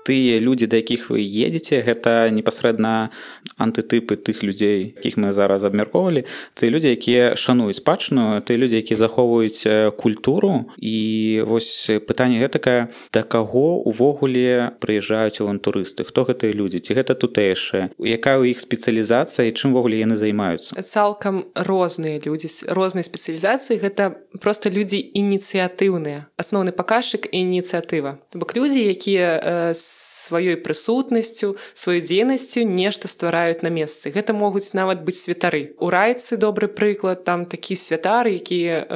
тыя 0.05 0.39
людзі 0.39 0.67
да 0.67 0.83
якіх 0.83 1.11
вы 1.11 1.23
едзеце 1.23 1.83
гэта 1.87 2.31
непасрэдна 2.35 3.11
антытыпы 3.59 4.19
тых 4.19 4.43
людзей 4.43 4.95
якіх 4.99 5.17
мы 5.17 5.33
зараз 5.33 5.65
абмяркоўвалі. 5.65 6.27
Ты 6.55 6.69
людзі 6.69 6.91
якія 6.91 7.35
шануюць 7.39 7.79
спадчыну 7.79 8.43
ты 8.43 8.59
людзі 8.59 8.83
якія 8.83 8.99
захоўваюць 8.99 9.95
культуру. 9.97 10.67
І 10.79 11.43
вось 11.47 11.91
пытанне 12.07 12.43
гэтакае 12.43 12.91
да 13.15 13.23
каго 13.23 13.79
увогуле 13.87 14.75
прыязджаюць 14.83 15.39
авантурысты? 15.39 16.05
Хто 16.05 16.27
гэтыя 16.27 16.51
людзі? 16.51 16.83
Ці 16.83 16.99
гэта 16.99 17.15
тутэйшая 17.15 17.95
якая 17.99 18.43
ў 18.43 18.51
іх 18.51 18.59
спецыялізацыя 18.59 19.47
і 19.47 19.55
чымвогуле 19.55 20.03
яны 20.03 20.19
займаюцца? 20.19 20.75
Цалкам 20.83 21.47
розныя 21.55 22.19
людзі 22.27 22.51
рознай 22.67 23.07
спецыялізацыі. 23.07 23.79
Гэта 23.79 24.19
просто 24.43 24.71
людзі 24.71 24.99
ініцыятыўныя. 24.99 26.27
Асноўны 26.35 26.75
паказчык 26.75 27.31
ініцыятыва. 27.31 28.19
Бок 28.35 28.57
людзі 28.57 28.83
якія 28.83 29.71
з 29.75 29.92
сваёй 29.93 30.57
прысутнасцю 30.57 31.57
сваёй 31.75 32.01
дзейнасцю 32.01 32.65
нешта 32.65 33.09
ствараюць 33.09 33.63
на 33.63 33.69
месцы. 33.69 34.11
Гэта 34.11 34.33
могуць 34.33 34.73
нават 34.75 35.05
быць 35.05 35.21
святары. 35.21 35.75
У 35.79 35.91
райцы 35.91 36.37
добры 36.37 36.69
прыклад 36.69 37.25
там 37.25 37.47
такі 37.47 37.77
святар 37.77 38.29
які 38.29 38.89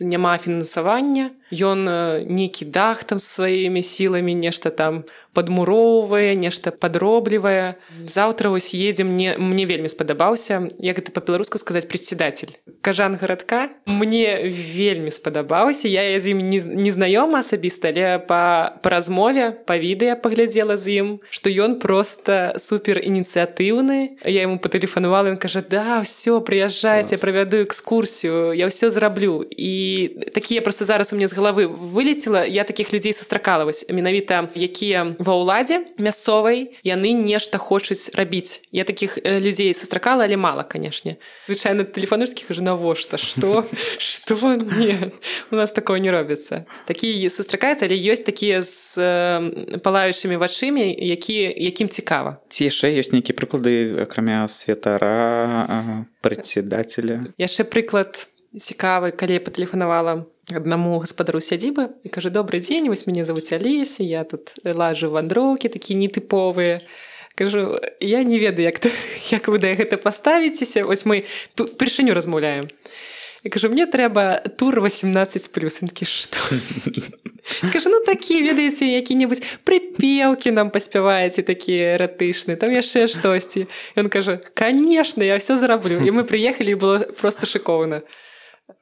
няма 0.00 0.38
фінансавання. 0.38 1.30
Ён 1.50 1.86
нейкі 2.26 2.64
дах 2.70 3.04
там 3.04 3.18
сваімі 3.18 3.82
сіламі 3.82 4.34
нешта 4.34 4.70
там 4.70 5.04
падмуроўвае 5.34 6.34
нешта 6.34 6.70
падроблівае. 6.70 7.74
Заўтра 8.06 8.50
вось 8.50 8.74
едзем 8.74 9.14
мне 9.14 9.36
мне 9.38 9.66
вельмі 9.66 9.88
спадабаўся 9.88 10.68
як 10.78 10.98
гэта 10.98 11.10
па-беларуску 11.10 11.58
сказаць 11.58 11.86
председатель 11.86 12.54
кажан 12.80 13.16
гарадка 13.16 13.68
мне 13.86 14.42
вельмі 14.46 15.10
спадабаўся. 15.10 15.88
Я 15.88 16.18
з 16.20 16.34
ім 16.34 16.38
не, 16.38 16.60
не 16.60 16.90
знаёма 16.90 17.40
асабіста 17.40 17.90
але 17.90 18.18
па 18.18 18.74
па 18.82 18.88
размове 18.90 19.50
па 19.66 19.76
відэа 19.76 20.16
паглядзела 20.16 20.39
глядзела 20.40 20.74
з 20.74 20.98
ім 20.98 21.08
што 21.30 21.52
ён 21.52 21.78
просто 21.78 22.56
супер 22.56 22.98
ініцыятыўны 22.98 24.18
я 24.24 24.40
ему 24.48 24.58
патэлефанавала 24.58 25.30
ён 25.30 25.38
кажа 25.38 25.62
да 25.62 26.00
все 26.02 26.40
прыязджайце 26.40 27.20
правяду 27.20 27.62
экскурсію 27.62 28.56
я 28.56 28.66
ўсё 28.66 28.90
зраблю 28.90 29.44
і 29.46 29.72
такія 30.32 30.64
просто 30.64 30.84
зараз 30.84 31.12
у 31.12 31.20
мне 31.20 31.28
з 31.28 31.34
галавы 31.34 31.66
вылетела. 31.68 32.46
Я 32.46 32.64
таких 32.64 32.92
людзей 32.92 33.12
сустракала 33.12 33.64
вось 33.64 33.84
менавіта 33.88 34.48
якія 34.54 35.16
ва 35.18 35.34
ўладзе 35.36 35.84
мясцовай 35.98 36.72
яны 36.80 37.12
нешта 37.12 37.58
хочуць 37.58 38.14
рабіць. 38.16 38.64
Я 38.72 38.84
таких 38.84 39.18
людзей 39.24 39.74
сустракала 39.74 40.24
але 40.24 40.36
мала 40.36 40.62
канешне. 40.62 41.16
Звычайно 41.46 41.84
тэлефанскіх 41.84 42.50
уже 42.50 42.62
навошта? 42.62 43.18
Что 43.18 43.66
что 43.98 44.34
у 45.50 45.56
нас 45.56 45.72
такого 45.72 45.98
не 45.98 46.10
робіцца 46.10 46.64
такія 46.86 47.30
сустракаюцца 47.30 47.84
але 47.84 47.96
ёсць 47.96 48.24
такія 48.24 48.62
з 48.62 48.96
палаючымі 49.82 50.29
вачымі 50.36 50.84
які 50.98 51.54
якім 51.56 51.88
цікава. 51.88 52.38
Ці 52.48 52.70
яшчэ 52.70 52.92
ёсць 52.94 53.10
нейкія 53.14 53.34
прыклады 53.34 54.02
акрамя 54.02 54.46
святара 54.48 56.06
председателя 56.20 57.24
яшчэ 57.38 57.64
прыклад 57.64 58.28
цікавы 58.54 59.14
калі 59.14 59.38
я 59.38 59.42
патэлефанавала 59.42 60.26
аднаму 60.50 60.98
гаспадару 60.98 61.40
сядзібы 61.40 61.94
і 62.02 62.08
кажа 62.10 62.30
добрый 62.30 62.60
дзень 62.60 62.90
вось 62.90 63.06
мяне 63.06 63.22
завуць 63.24 63.54
алесе 63.54 64.02
я 64.02 64.24
тут 64.24 64.58
лажу 64.64 65.10
вандроўкі 65.10 65.70
такія 65.70 65.98
нетыповыя 65.98 66.82
кажу 67.34 67.78
я 68.00 68.24
не 68.24 68.38
ведаю 68.38 68.66
як 68.66 68.82
як 69.30 69.48
вы 69.48 69.58
да 69.58 69.74
гэта 69.74 69.96
паставіцеся 69.96 70.84
вось 70.84 71.06
мы 71.06 71.24
прышыню 71.54 72.14
размаўляем 72.14 72.66
і 73.44 73.48
кажу 73.48 73.68
мне 73.68 73.86
трэба 73.86 74.42
тур 74.56 74.80
18 74.80 75.52
плюскі 75.52 76.04
што 76.04 76.38
кажу 77.72 77.88
ну 77.88 78.00
такі 78.04 78.42
ведаеце 78.44 78.84
які-небудзь 78.84 79.44
прыпеўкі 79.64 80.52
нам 80.52 80.70
паспяваеце 80.70 81.42
такія 81.42 81.96
эратычны 81.96 82.56
там 82.56 82.70
яшчэ 82.70 83.06
штосьці 83.08 83.66
ён 83.96 84.12
кажа 84.12 84.40
конечно 84.54 85.22
я 85.22 85.38
все 85.38 85.56
зараблю 85.56 86.04
і 86.04 86.10
мы 86.10 86.24
прыехалі 86.24 86.74
было 86.74 86.98
просто 87.16 87.46
шыкоўна 87.46 88.02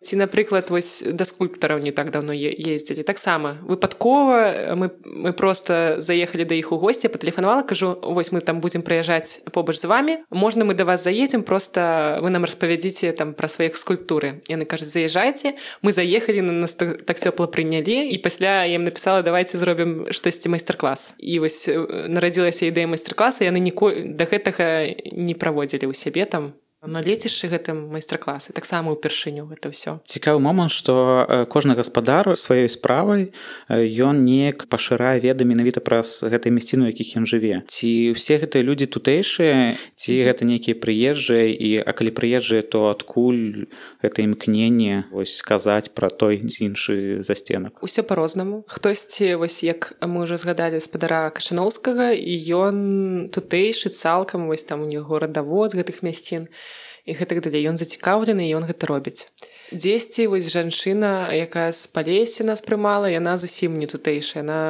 ці 0.02 0.16
напрыклад 0.16 0.70
вось 0.70 1.02
да 1.06 1.24
скульптараў 1.24 1.78
не 1.78 1.92
так 1.92 2.10
давно 2.10 2.32
ездзілі. 2.32 3.02
Таксама 3.02 3.58
выпадкова 3.62 4.74
мы 4.74 4.90
мы 5.04 5.32
просто 5.32 5.96
заехалі 5.98 6.44
да 6.44 6.54
іх 6.54 6.72
у 6.72 6.78
госці 6.78 7.08
патэлефанавала 7.08 7.62
кажу 7.62 7.98
вось 8.02 8.32
мы 8.32 8.40
там 8.40 8.60
будзем 8.60 8.82
прыязджаць 8.82 9.42
побач 9.52 9.76
з 9.76 9.84
вами 9.84 10.18
можна 10.30 10.64
мы 10.64 10.74
да 10.74 10.84
вас 10.84 11.04
заедзем 11.04 11.42
просто 11.42 12.18
вы 12.22 12.30
нам 12.30 12.44
распавядзіце 12.44 13.12
там 13.12 13.34
пра 13.34 13.48
свае 13.48 13.72
скульптуры 13.72 14.42
яны 14.48 14.64
кажуць 14.64 14.88
заязджайце 14.88 15.54
мы 15.82 15.92
заехалі 15.92 16.40
на 16.42 16.52
нас 16.52 16.74
так 16.74 17.18
цёпла 17.18 17.46
прынялі 17.46 18.08
і 18.10 18.18
пасля 18.18 18.64
я 18.64 18.76
ім 18.76 18.84
напісала 18.84 19.22
давайте 19.22 19.58
зробім 19.58 20.12
штосьці 20.12 20.48
майстар-клас 20.48 21.14
і 21.18 21.38
вось 21.38 21.68
нарадзілася 21.88 22.66
ідэя 22.66 22.86
майстар-класа 22.86 23.44
яны 23.44 23.60
ніколі 23.60 24.14
да 24.14 24.24
гэтага 24.24 24.94
не 25.12 25.34
праводзілі 25.34 25.90
ў 25.90 25.94
сябе 25.94 26.24
там 26.24 26.54
на 26.88 27.04
лецішчы 27.04 27.52
гэтым 27.52 27.92
майстар-класы 27.92 28.56
таксама 28.56 28.92
ўпершыню 28.96 29.44
гэта 29.52 29.68
ўсё. 29.68 30.00
Цікавы 30.08 30.40
момант 30.40 30.72
што 30.72 31.46
кожны 31.52 31.76
гаспадар 31.76 32.32
сваёй 32.32 32.72
справай 32.72 33.30
ён 33.68 34.24
неяк 34.24 34.66
пашырае 34.72 35.20
веды 35.20 35.44
менавіта 35.44 35.84
праз 35.84 36.24
гэтай 36.24 36.48
мясціну 36.48 36.88
якіх 36.88 37.20
ён 37.20 37.28
жыве. 37.28 37.62
Ці 37.68 38.16
ўсе 38.16 38.40
гэтыя 38.40 38.64
людзі 38.64 38.88
тутэйшыя 38.88 39.76
ці 39.94 40.12
гэта 40.24 40.48
нейкія 40.48 40.74
прыезджыя 40.80 41.52
і 41.52 41.84
а 41.84 41.92
калі 41.92 42.10
прыезджыя 42.16 42.64
то 42.64 42.88
адкуль 42.88 43.68
гэта 44.00 44.24
імкненне 44.24 45.12
вось 45.12 45.36
сказаць 45.36 45.92
пра 45.92 46.08
той 46.08 46.40
іншы 46.40 47.20
засценак? 47.20 47.76
Усё 47.84 48.02
по-рознаму 48.02 48.64
хтосьці 48.68 49.36
вось 49.36 49.60
як 49.62 49.94
мы 50.00 50.24
уже 50.24 50.40
згадалі 50.40 50.80
спадара 50.80 51.28
кашаноўскага 51.30 52.16
і 52.16 52.34
ён 52.56 52.76
тутэйшы 53.28 53.92
цалкам 53.92 54.48
вось 54.48 54.64
там 54.64 54.82
у 54.82 54.88
него 54.88 55.18
радавод 55.18 55.72
з 55.72 55.84
гэтых 55.84 56.00
мясцін 56.02 56.48
і 57.08 57.16
гэтак 57.16 57.40
далей 57.40 57.64
ён 57.64 57.80
зацікаўлены 57.80 58.44
і 58.44 58.60
ён 58.60 58.68
гэта 58.68 58.84
робіць. 58.92 59.32
Дзесьці 59.72 60.28
вось 60.32 60.48
жанчына 60.48 61.28
якая 61.32 61.72
з 61.76 61.88
палесе 61.92 62.44
нас 62.44 62.64
прымала 62.64 63.08
яна 63.12 63.36
зусім 63.36 63.76
не 63.80 63.88
тутэйшая. 63.88 64.44
На 64.44 64.60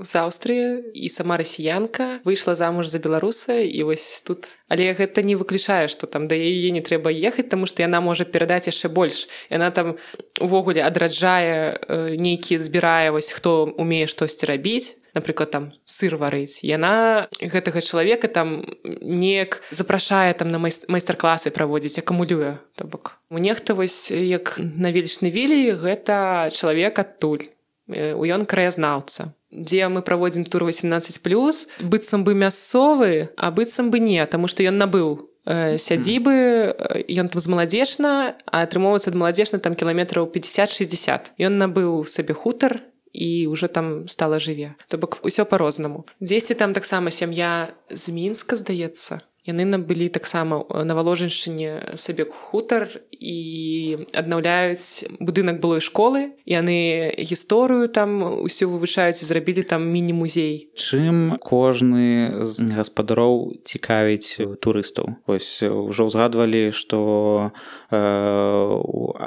з 0.00 0.12
аўстрыі 0.20 0.92
і 0.92 1.08
сама 1.08 1.36
расіянка 1.40 2.20
выйшла 2.24 2.56
замуж 2.56 2.88
за 2.92 3.00
беларуса 3.00 3.60
і 3.60 3.80
вось 3.88 4.24
тут. 4.24 4.60
Але 4.68 4.92
гэта 4.92 5.24
не 5.24 5.36
выключае 5.36 5.88
што 5.88 6.08
там 6.08 6.28
да 6.28 6.36
яе 6.36 6.72
не 6.72 6.84
трэба 6.84 7.12
ехаць 7.12 7.48
таму 7.48 7.68
што 7.68 7.84
яна 7.84 8.00
можа 8.00 8.24
перадаць 8.24 8.68
яшчэ 8.68 8.88
больш. 8.88 9.28
Яна 9.48 9.72
там 9.72 9.96
увогуле 10.40 10.84
адраджае 10.84 12.16
нейкі 12.16 12.60
збірае 12.60 13.12
вось 13.12 13.32
хто 13.32 13.72
умее 13.76 14.08
штосьці 14.08 14.48
рабіць 14.48 15.00
напрыклад 15.14 15.50
там 15.50 15.72
сыр 15.84 16.16
варыць. 16.16 16.64
Яна 16.64 17.28
гэтага 17.40 17.80
чалавека 17.80 18.28
там 18.28 18.64
неяк 18.84 19.62
запрашае 19.70 20.32
там 20.34 20.48
на 20.48 20.58
майстар-класы 20.58 21.50
праводзіць 21.50 21.98
акумулюе. 21.98 22.58
То 22.76 22.84
бок 22.84 23.18
у 23.30 23.38
нехта 23.38 23.74
вось 23.74 24.10
як 24.10 24.56
на 24.58 24.92
велічны 24.92 25.30
вілі 25.30 25.76
гэта 25.76 26.50
чалавек 26.52 26.98
адтуль. 26.98 27.52
У 27.88 28.24
ён 28.24 28.46
краязнаўца. 28.46 29.34
Дзе 29.52 29.88
мы 29.88 30.00
праводзім 30.00 30.44
тур 30.48 30.64
18 30.64 31.20
плюс 31.20 31.68
быццам 31.80 32.24
бы 32.24 32.32
мясцовы 32.32 33.28
а 33.36 33.50
быццам 33.50 33.90
бы 33.90 34.00
не 34.00 34.24
таму 34.26 34.48
што 34.48 34.64
ён 34.64 34.80
набыў 34.80 35.28
сядзібы 35.44 36.72
ён 37.04 37.28
там 37.28 37.40
з 37.42 37.46
маладзечна 37.52 38.38
а 38.46 38.62
атрымоўваецца 38.62 39.10
ад 39.10 39.18
маладзечна 39.18 39.58
там 39.58 39.74
кіламетраў 39.74 40.30
50-60 40.30 41.36
ён 41.36 41.58
набыў 41.58 42.06
сабе 42.06 42.32
хутар 42.32 42.80
і 43.12 43.46
ўжо 43.52 43.68
там 43.68 44.08
стала 44.08 44.40
жыве 44.40 44.74
то 44.88 44.98
бок 44.98 45.20
усё 45.22 45.44
по-рознаму 45.44 46.04
дзесьці 46.20 46.54
там 46.54 46.72
таксама 46.72 47.10
сям'я 47.10 47.72
з 47.90 48.08
мінска 48.08 48.56
здаецца. 48.56 49.20
Яны 49.42 49.66
набылі 49.66 50.06
таксама 50.06 50.62
на 50.70 50.94
валожаншчыне 50.94 51.98
сабе 51.98 52.30
хутар 52.30 52.86
і 53.10 54.06
аднаўляюць 54.14 55.18
будынак 55.18 55.58
былой 55.58 55.82
школы. 55.82 56.38
Яны 56.46 57.10
гісторыю 57.18 57.90
там 57.90 58.22
усё 58.46 58.70
вывучаюць 58.70 59.18
і 59.18 59.26
зрабілі 59.26 59.66
там 59.66 59.82
міні-музей. 59.90 60.70
Чым 60.78 61.42
кожны 61.42 62.46
з 62.46 62.70
гаспадароў 62.70 63.58
цікавіць 63.66 64.38
турыстаў? 64.62 65.18
Ось 65.26 65.66
ўжо 65.66 66.06
ўзгадвалі 66.06 66.70
што 66.70 67.50
э, 67.90 67.98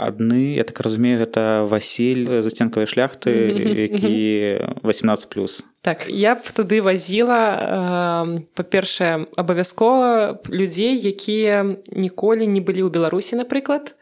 адны. 0.05 0.55
Я 0.55 0.63
так 0.63 0.79
разумею 0.79 1.19
гэта 1.19 1.65
Васіль 1.69 2.41
засценкавай 2.41 2.87
шляхты 2.87 3.33
які 3.89 4.61
18 4.83 5.29
плюс. 5.29 5.65
Так 5.81 6.09
я 6.09 6.35
б 6.35 6.41
туды 6.53 6.81
вазіла 6.81 7.41
э, 7.53 8.41
па-першае 8.57 9.29
абавязкова 9.37 10.41
людзей, 10.49 10.97
якія 10.97 11.77
ніколі 11.93 12.47
не 12.47 12.61
былі 12.61 12.85
ў 12.85 12.89
Беларусі, 12.89 13.37
напрыклад, 13.37 13.93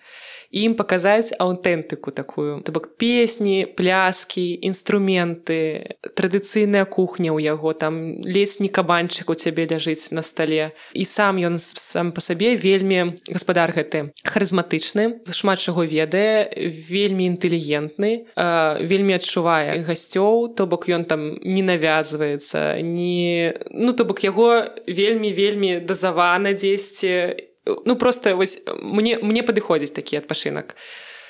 ім 0.54 0.78
паказаць 0.78 1.34
аўтэнтыку 1.42 2.14
такую. 2.14 2.62
То 2.62 2.72
бок 2.72 2.94
песні 3.02 3.66
пляскі 3.66 4.54
інструменты 4.62 5.98
традыцыйная 6.14 6.86
кухня 6.86 7.34
ў 7.34 7.42
яго 7.42 7.74
там 7.74 8.22
не 8.22 8.70
кабанчык 8.70 9.30
у 9.30 9.36
цябе 9.36 9.66
ляжыць 9.66 10.14
на 10.14 10.22
стале 10.22 10.78
і 10.94 11.04
сам 11.04 11.42
ён 11.42 11.58
сам 11.58 12.14
па 12.14 12.22
сабе 12.22 12.54
вельмі 12.56 13.18
гаспадар 13.26 13.74
гэты. 13.74 14.14
Харызматычны 14.22 15.26
шмат 15.34 15.58
чаго 15.58 15.90
ведае 15.90 16.54
вельмі 16.70 17.26
інтэлігентны 17.34 18.30
вельмі 18.38 19.18
адчувае 19.18 19.82
гасцёў. 19.82 20.54
То 20.54 20.70
бок 20.70 20.86
ён 20.86 21.10
там 21.10 21.42
не 21.42 21.66
навязваецца 21.66 22.78
не 22.86 23.58
ну 23.74 23.98
то 23.98 24.06
бок 24.06 24.22
яго 24.22 24.70
вельмі 24.86 25.34
вельмі 25.34 25.82
дазавана 25.82 26.54
дзесьці. 26.54 27.10
і 27.10 27.53
ну 27.66 27.96
просто 27.96 28.36
вось 28.36 28.60
мне 28.82 29.18
мне 29.22 29.44
падыходзіць 29.44 29.96
такі 29.96 30.20
адпачынак 30.20 30.76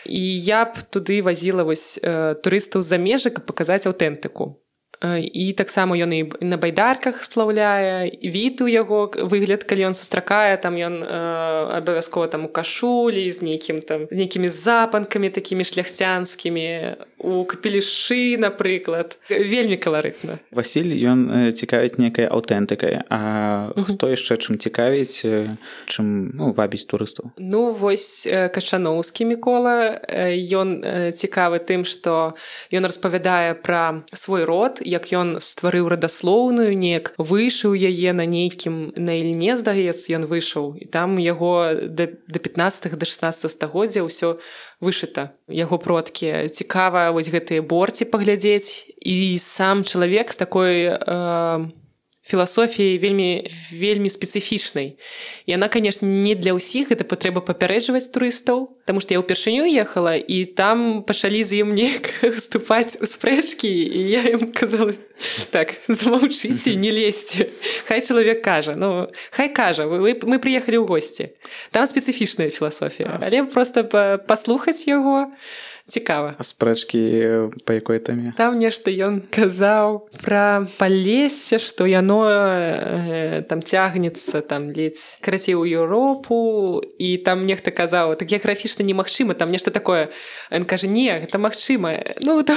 і 0.05 0.19
я 0.19 0.65
б 0.65 0.83
туды 0.89 1.21
вазіла 1.21 1.63
вось 1.63 1.99
э, 2.01 2.35
турыстаў 2.43 2.81
з-за 2.81 2.97
межы 2.97 3.29
каб 3.29 3.45
паказаць 3.45 3.87
аўтэнтыку 3.87 4.62
і 5.03 5.53
таксама 5.53 5.99
ён 5.99 6.15
і 6.15 6.21
на 6.39 6.55
байдарках 6.55 7.23
сплаўляе 7.23 8.07
від 8.23 8.63
у 8.63 8.67
яго 8.71 9.11
выгляд 9.11 9.67
калі 9.67 9.91
ён 9.91 9.93
сустракае 9.93 10.55
там 10.57 10.79
ён 10.79 11.03
абавязкова 11.03 12.31
там 12.31 12.47
у 12.47 12.49
кашулі 12.49 13.27
з 13.27 13.43
нейкім 13.43 13.83
там 13.83 14.07
з 14.07 14.17
нейкімі 14.17 14.47
запанкамі 14.49 15.29
такімі 15.29 15.63
шляхцянскімі. 15.63 16.95
У 17.23 17.43
капелішы 17.43 18.37
напрыклад. 18.39 19.17
Вельмі 19.27 19.75
каларытна. 19.79 20.39
Васіль 20.51 20.91
ён 21.07 21.51
цікавіць 21.51 21.99
некай 21.99 22.27
аўтэнтыкай. 22.27 23.03
А 23.09 23.71
хто 23.75 24.07
яшчэ 24.07 24.39
чым 24.39 24.55
цікавіць 24.55 25.23
чым 25.87 26.05
ну, 26.31 26.51
вабіць 26.55 26.87
турыстаў? 26.87 27.35
Ну 27.39 27.71
вось 27.71 28.27
качаноўскі 28.27 29.27
мікола. 29.27 29.99
Ён 30.31 31.11
цікавы 31.11 31.59
тым 31.59 31.83
што 31.83 32.39
ён 32.71 32.83
распавядае 32.87 33.59
пра 33.59 34.03
свой 34.13 34.47
род. 34.47 34.79
і 34.83 34.92
як 34.93 35.09
ён 35.17 35.41
стварыў 35.41 35.89
радаслоўную 35.89 36.77
неяк 36.77 37.17
выйшаў 37.17 37.73
яе 37.73 38.13
на 38.13 38.29
нейкім 38.29 38.93
на 38.93 39.17
ільне 39.17 39.57
здаецца 39.57 40.13
ён 40.21 40.29
выйшаў 40.29 40.77
і 40.77 40.85
там 40.85 41.17
яго 41.17 41.73
да, 41.89 42.13
да 42.29 42.37
15 42.37 42.93
до 42.93 43.05
16 43.09 43.49
стагоддзя 43.49 44.05
ўсё 44.05 44.37
вышыта. 44.83 45.33
Яго 45.49 45.79
продкі 45.79 46.51
цікава 46.51 47.09
вось 47.15 47.31
гэтыя 47.31 47.63
борці 47.63 48.05
паглядзець. 48.11 48.85
І 48.99 49.39
сам 49.39 49.83
чалавек 49.83 50.31
з 50.31 50.37
такой 50.37 50.75
э, 50.91 51.71
філасофіяй 52.23 52.97
вельмі 53.03 53.43
вельмі 53.75 54.07
спецыфічнай 54.07 54.95
яна 55.45 55.67
конечно 55.67 56.07
не 56.07 56.35
для 56.39 56.55
ўсіх 56.55 56.95
это 56.95 57.03
патрэба 57.03 57.43
папярэджваць 57.43 58.07
турыстаў 58.15 58.71
Таму 58.87 58.99
што 59.03 59.15
я 59.15 59.19
ўпершыню 59.19 59.67
ехала 59.67 60.15
і 60.15 60.47
там 60.47 61.03
пачалі 61.03 61.43
з 61.43 61.63
ім 61.63 61.75
неяк 61.75 62.07
выступаць 62.23 62.95
у 63.03 63.05
спрэчкі 63.07 63.67
і 63.67 63.99
я 64.07 64.23
ім 64.39 64.55
казала 64.55 64.95
так 65.51 65.75
замаўчыце 65.91 66.79
не 66.79 66.95
лезьце 66.95 67.51
хай 67.91 67.99
чалавек 67.99 68.39
кажа 68.39 68.79
ну 68.79 69.11
хай 69.35 69.51
кажа 69.51 69.83
вы, 69.83 70.15
мы 70.23 70.39
прыехалі 70.39 70.79
ў 70.79 70.87
госці 70.87 71.35
там 71.75 71.83
спецыфічная 71.83 72.47
філасофія 72.55 73.19
але 73.19 73.43
просто 73.43 73.83
паслухаць 74.23 74.87
яго 74.87 75.27
і 75.27 75.72
цікава. 75.93 76.33
Спрэчкі 76.41 77.53
па 77.69 77.77
якой 77.77 78.01
тэме 78.01 78.33
там 78.33 78.57
нешта 78.57 78.89
ён 78.89 79.21
казаў 79.29 80.09
пра 80.25 80.65
палесе 80.81 81.61
што 81.61 81.85
яно 81.85 82.25
э, 82.25 83.45
там 83.45 83.61
цягнецца 83.61 84.41
там 84.41 84.73
ледзь 84.73 85.21
красці 85.21 85.53
ў 85.53 85.77
Еўропу 85.77 86.81
і 86.97 87.21
там 87.21 87.45
нехта 87.45 87.69
казаў 87.69 88.17
так 88.17 88.25
геаграфічна 88.25 88.81
немагчыма 88.81 89.37
там 89.37 89.53
нешта 89.53 89.69
такое 89.69 90.09
ён 90.49 90.65
кажа 90.65 90.89
не 90.89 91.13
гэта 91.13 91.37
магчыма 91.37 92.17
ну 92.25 92.41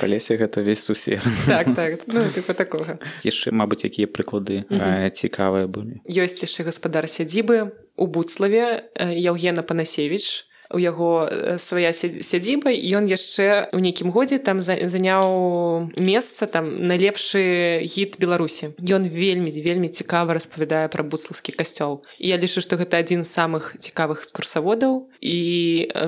па 0.00 0.06
лесе 0.06 0.36
гэта 0.36 0.60
весь 0.60 0.84
сусед. 0.84 1.22
Так, 1.46 1.74
так, 1.74 2.00
ну, 2.06 2.22
такога. 2.54 2.98
Яшчэ 3.24 3.52
мабыць 3.52 3.84
якія 3.84 4.06
прыклады 4.06 4.64
цікавыя 5.12 5.66
былі. 5.66 6.00
Ёсць 6.08 6.42
яшчэ 6.42 6.68
гаспадар 6.68 7.08
сядзібы. 7.08 7.72
У 7.96 8.06
буцлаве 8.06 8.90
Яўгена 8.98 9.62
панасевич 9.62 10.46
у 10.72 10.78
яго 10.78 11.28
свая 11.58 11.92
сядзіба 11.92 12.70
ён 12.70 13.06
яшчэ 13.06 13.70
ў 13.70 13.78
нейкім 13.80 14.10
годзе 14.10 14.38
там 14.38 14.60
заняў 14.60 15.92
месца 15.96 16.46
там 16.46 16.70
найлепшы 16.86 17.82
гід 17.86 18.18
беларусі. 18.20 18.74
Ён 18.80 19.06
вельмі 19.08 19.50
вельмі 19.50 19.88
цікава 19.88 20.34
распавядае 20.34 20.88
пра 20.88 21.06
буцлаўскі 21.06 21.56
касцёл. 21.56 22.02
І 22.18 22.34
я 22.34 22.36
лічу 22.36 22.60
што 22.60 22.76
гэта 22.76 22.98
адзін 23.00 23.22
з 23.22 23.30
самых 23.30 23.76
цікавых 23.78 24.26
экскурсаводаў. 24.26 25.08
І 25.20 25.38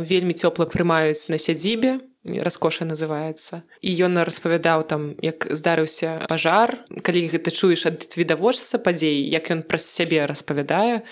вельмі 0.02 0.34
цёпла 0.34 0.66
прымаюць 0.66 1.30
на 1.30 1.38
сядзібе 1.38 1.98
раскоша 2.28 2.84
называется 2.84 3.62
і 3.80 3.94
ён 4.04 4.20
распавядаў 4.20 4.84
там 4.84 5.14
як 5.22 5.48
здарыўся 5.48 6.28
пажар. 6.28 6.84
Калі 7.02 7.24
гэта 7.32 7.50
чуеш 7.50 7.86
ад 7.88 8.04
відавочца 8.16 8.76
падзей 8.78 9.24
як 9.24 9.48
ён 9.48 9.64
праз 9.64 9.88
сябе 9.88 10.26
распавядае 10.26 11.06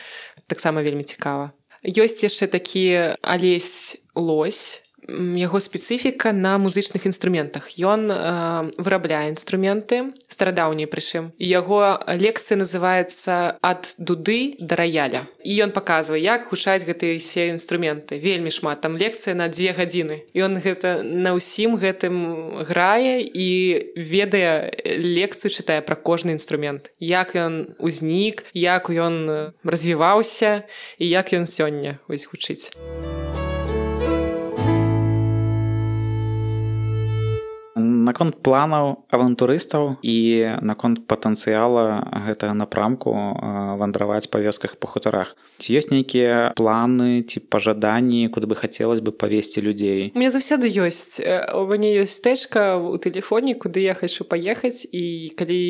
таксама 0.47 0.83
вельмі 0.83 1.09
цікава 1.09 1.56
ёсць 1.87 2.27
яшчэ 2.27 2.51
такі 2.51 3.14
алесь 3.22 3.96
лось 4.14 4.83
яго 5.09 5.61
спецыфіка 5.61 6.33
на 6.33 6.59
музычных 6.59 7.07
інструментах. 7.07 7.79
Ён 7.79 8.11
э, 8.11 8.71
вырабляе 8.79 9.31
інструменты 9.31 10.12
старадаўнія 10.29 10.87
прычым. 10.87 11.33
Яго 11.38 12.03
лекцыя 12.07 12.59
называется 12.59 13.57
ад 13.62 13.95
дуды 13.99 14.57
да 14.61 14.77
раяля 14.77 15.27
і 15.45 15.55
ён 15.62 15.71
паказвае 15.71 16.21
як 16.21 16.51
гучаць 16.51 16.85
гэтыя 16.85 17.19
все 17.19 17.49
інструменты. 17.49 18.19
Вельмі 18.19 18.51
шмат. 18.51 18.81
Там 18.81 18.97
лекцыя 18.97 19.35
на 19.35 19.49
дзве 19.49 19.73
гадзіны. 19.73 20.27
Ён 20.35 20.59
гэта 20.59 21.03
на 21.03 21.33
ўсім 21.38 21.79
гэтым 21.79 22.64
грае 22.66 23.23
і 23.23 23.49
ведае 23.97 24.75
лекцыю 24.85 25.55
чытае 25.55 25.81
пра 25.81 25.95
кожны 25.95 26.35
інструмент. 26.35 26.90
Як 26.99 27.38
ён 27.38 27.79
узнік 27.79 28.45
як 28.53 28.90
ён 28.90 29.55
развіваўся 29.64 30.66
і 30.99 31.09
як 31.09 31.33
ён 31.33 31.47
сёння 31.47 31.99
вось 32.09 32.27
гучыць 32.27 32.73
наконт 38.07 38.38
планаў 38.47 39.03
авантурыстаў 39.11 39.99
і 40.03 40.16
наконт 40.62 41.03
патэнцыяла 41.11 42.07
гэтага 42.31 42.55
напрамку 42.55 43.12
вандраваць 43.81 44.31
па 44.31 44.38
вёсках 44.38 44.79
па 44.79 44.87
хутарах. 44.87 45.35
Ці 45.59 45.75
ёсць 45.75 45.90
нейкія 45.90 46.55
планы 46.55 47.27
ці 47.27 47.42
пажаданні 47.51 48.31
куды 48.31 48.47
бы 48.47 48.55
хацелось 48.55 49.03
бы 49.03 49.11
павесці 49.11 49.61
людзей? 49.61 50.14
Мне 50.14 50.31
заўсёды 50.31 50.71
ёсць 50.71 51.19
у 51.19 51.66
мяне 51.66 51.92
ёсць 51.99 52.23
стэчка 52.23 52.79
у 52.79 52.97
тэлефоне 53.03 53.59
куды 53.59 53.83
я 53.83 53.95
хочу 53.99 54.25
паехаць 54.25 54.87
і 54.87 55.35
калі 55.35 55.61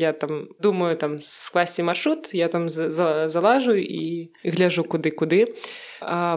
я 0.00 0.16
там 0.16 0.48
думаю 0.58 0.96
там 0.96 1.20
скласці 1.20 1.84
маршрут 1.84 2.32
я 2.32 2.48
там 2.48 2.70
залажу 2.70 3.76
і 3.76 4.32
гляжу 4.44 4.84
куды 4.84 5.10
куды 5.10 5.52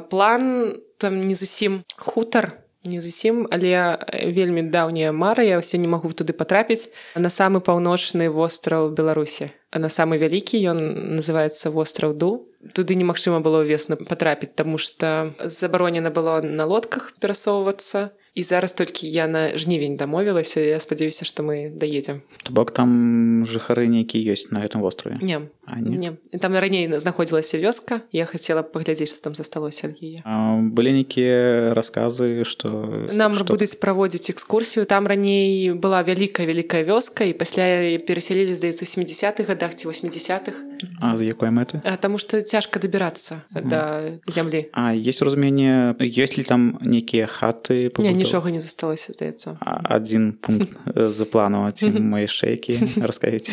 план 0.10 0.77
там 0.97 1.21
не 1.21 1.36
зусім 1.36 1.83
хутар 1.97 2.66
не 2.88 3.00
зусім 3.04 3.47
але 3.52 3.71
э, 3.76 4.32
вельмі 4.32 4.63
даўняя 4.71 5.12
мара 5.12 5.43
я 5.43 5.60
ўсё 5.60 5.78
не 5.78 5.88
магу 5.88 6.10
туды 6.12 6.34
патрапіць. 6.34 6.89
На 7.15 7.30
самы 7.30 7.62
паўночны 7.62 8.32
востраў 8.32 8.91
беларусі 8.91 9.52
а 9.71 9.80
на 9.80 9.89
самы 9.89 10.17
вялікі 10.17 10.58
ён 10.71 10.80
называется 11.19 11.69
востраў 11.71 12.15
ду. 12.15 12.47
Туды 12.73 12.95
немагчыма 12.95 13.43
было 13.43 13.62
ўвесну 13.62 14.00
патрапіць 14.00 14.56
таму 14.56 14.80
што 14.80 15.36
забаронена 15.43 16.10
было 16.10 16.41
на 16.41 16.65
лодках 16.65 17.13
перасоўвацца. 17.19 18.15
І 18.38 18.43
зараз 18.43 18.73
толькі 18.73 19.10
я 19.10 19.28
на 19.28 19.58
жнівень 19.58 19.97
дамовілася 19.97 20.62
я 20.62 20.80
спадзяюся 20.80 21.26
што 21.26 21.41
мы 21.43 21.73
даедзем. 21.73 22.21
То 22.43 22.54
бок 22.54 22.71
там 22.71 23.45
жыхары 23.50 23.89
нейкі 23.89 24.21
ёсць 24.21 24.54
на 24.54 24.63
этом 24.63 24.82
вострове 24.82 25.17
не 25.21 25.41
не? 25.75 25.97
Не. 25.97 26.39
там 26.39 26.56
раней 26.56 26.88
знаходзілася 26.99 27.58
вёска 27.58 28.01
я 28.12 28.25
хацела 28.25 28.63
паглядзець 28.63 29.12
што 29.12 29.30
там 29.30 29.36
засталося 29.36 29.88
ад 29.88 29.99
яе 29.99 30.23
былі 30.71 31.03
нейкія 31.03 31.73
расказы 31.73 32.43
што 32.47 32.69
нам 33.12 33.36
што... 33.36 33.43
будуць 33.53 33.75
праводзіць 33.75 34.32
экскурсію 34.32 34.86
там 34.86 35.08
раней 35.08 35.73
была 35.73 36.03
вялікая 36.03 36.47
вялікая 36.47 36.88
вёска 36.88 37.27
і 37.27 37.34
пасля 37.34 37.99
перасялілі 37.99 38.56
здаецца 38.56 38.84
у 38.84 38.89
70-х 38.89 39.43
годах 39.43 39.75
ці 39.75 39.88
80-х 39.88 40.56
А 41.01 41.17
з 41.17 41.25
якой 41.25 41.49
мэты 41.49 41.82
Таму 41.99 42.17
што 42.17 42.41
цяжка 42.41 42.80
дабірацца 42.80 43.43
да 43.51 44.17
зямлі 44.27 44.69
А 44.73 44.93
есть 44.93 45.21
разуменне 45.21 45.97
ёсць 45.99 46.38
ли 46.38 46.43
там 46.43 46.77
нейкія 46.82 47.27
хаты 47.27 47.91
не, 47.97 48.13
нічога 48.13 48.51
не 48.51 48.62
засталося 48.62 49.13
здаецца 49.13 49.58
адзін 49.62 50.38
пункт 50.39 50.71
за 50.95 51.25
плану 51.25 51.67
ці 51.71 51.91
мае 51.99 52.27
шэйкі 52.30 53.03
раскаіць 53.03 53.51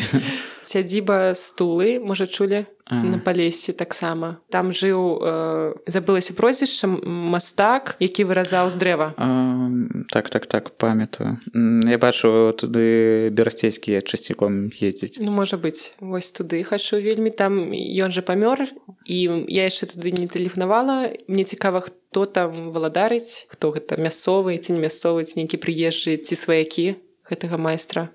сядзіба 0.61 1.33
стулы 1.33 1.99
можа 2.05 2.27
чулі 2.29 2.65
на 2.85 3.17
палесе 3.17 3.73
таксама 3.73 4.37
там 4.53 4.69
жыў 4.69 5.17
э, 5.17 5.73
забылася 5.89 6.37
прозвішча 6.37 6.85
мастак 6.87 7.97
які 7.99 8.29
выразаў 8.29 8.69
з 8.69 8.77
дрэва 8.77 9.07
так 10.13 10.29
так 10.29 10.45
так 10.45 10.77
памятаю. 10.77 11.41
Я 11.89 11.97
бачу 11.97 12.53
туды 12.53 13.29
берасцейскія 13.33 14.05
часціком 14.05 14.69
ездзіць 14.69 15.17
ну 15.25 15.33
можа 15.33 15.57
быць 15.57 15.97
вось 15.99 16.29
туды 16.29 16.61
хачу 16.61 17.01
вельмі 17.01 17.33
там 17.33 17.73
ён 17.73 18.13
жа 18.13 18.21
памёр 18.21 18.69
і 19.09 19.17
я 19.49 19.65
яшчэ 19.65 19.89
туды 19.97 20.13
не 20.13 20.29
тэлефанавала 20.29 21.09
мне 21.27 21.43
цікава 21.43 21.81
хто 21.81 22.29
там 22.29 22.69
валадарыць 22.69 23.49
хто 23.49 23.73
гэта 23.73 23.97
мясцовы 23.97 24.57
ці 24.61 24.77
не 24.77 24.79
мясцовы 24.85 25.25
нейкі 25.25 25.57
прыезджы 25.57 26.21
ці 26.21 26.35
сваякі 26.37 27.01
гэтага 27.25 27.57
майстра. 27.57 28.13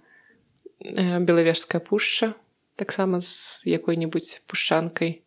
Э, 0.81 1.19
белавежская 1.21 1.81
пушча 1.81 2.35
таксама 2.81 3.21
з 3.21 3.61
якой-небудзь 3.69 4.41
пушчанкай. 4.49 5.21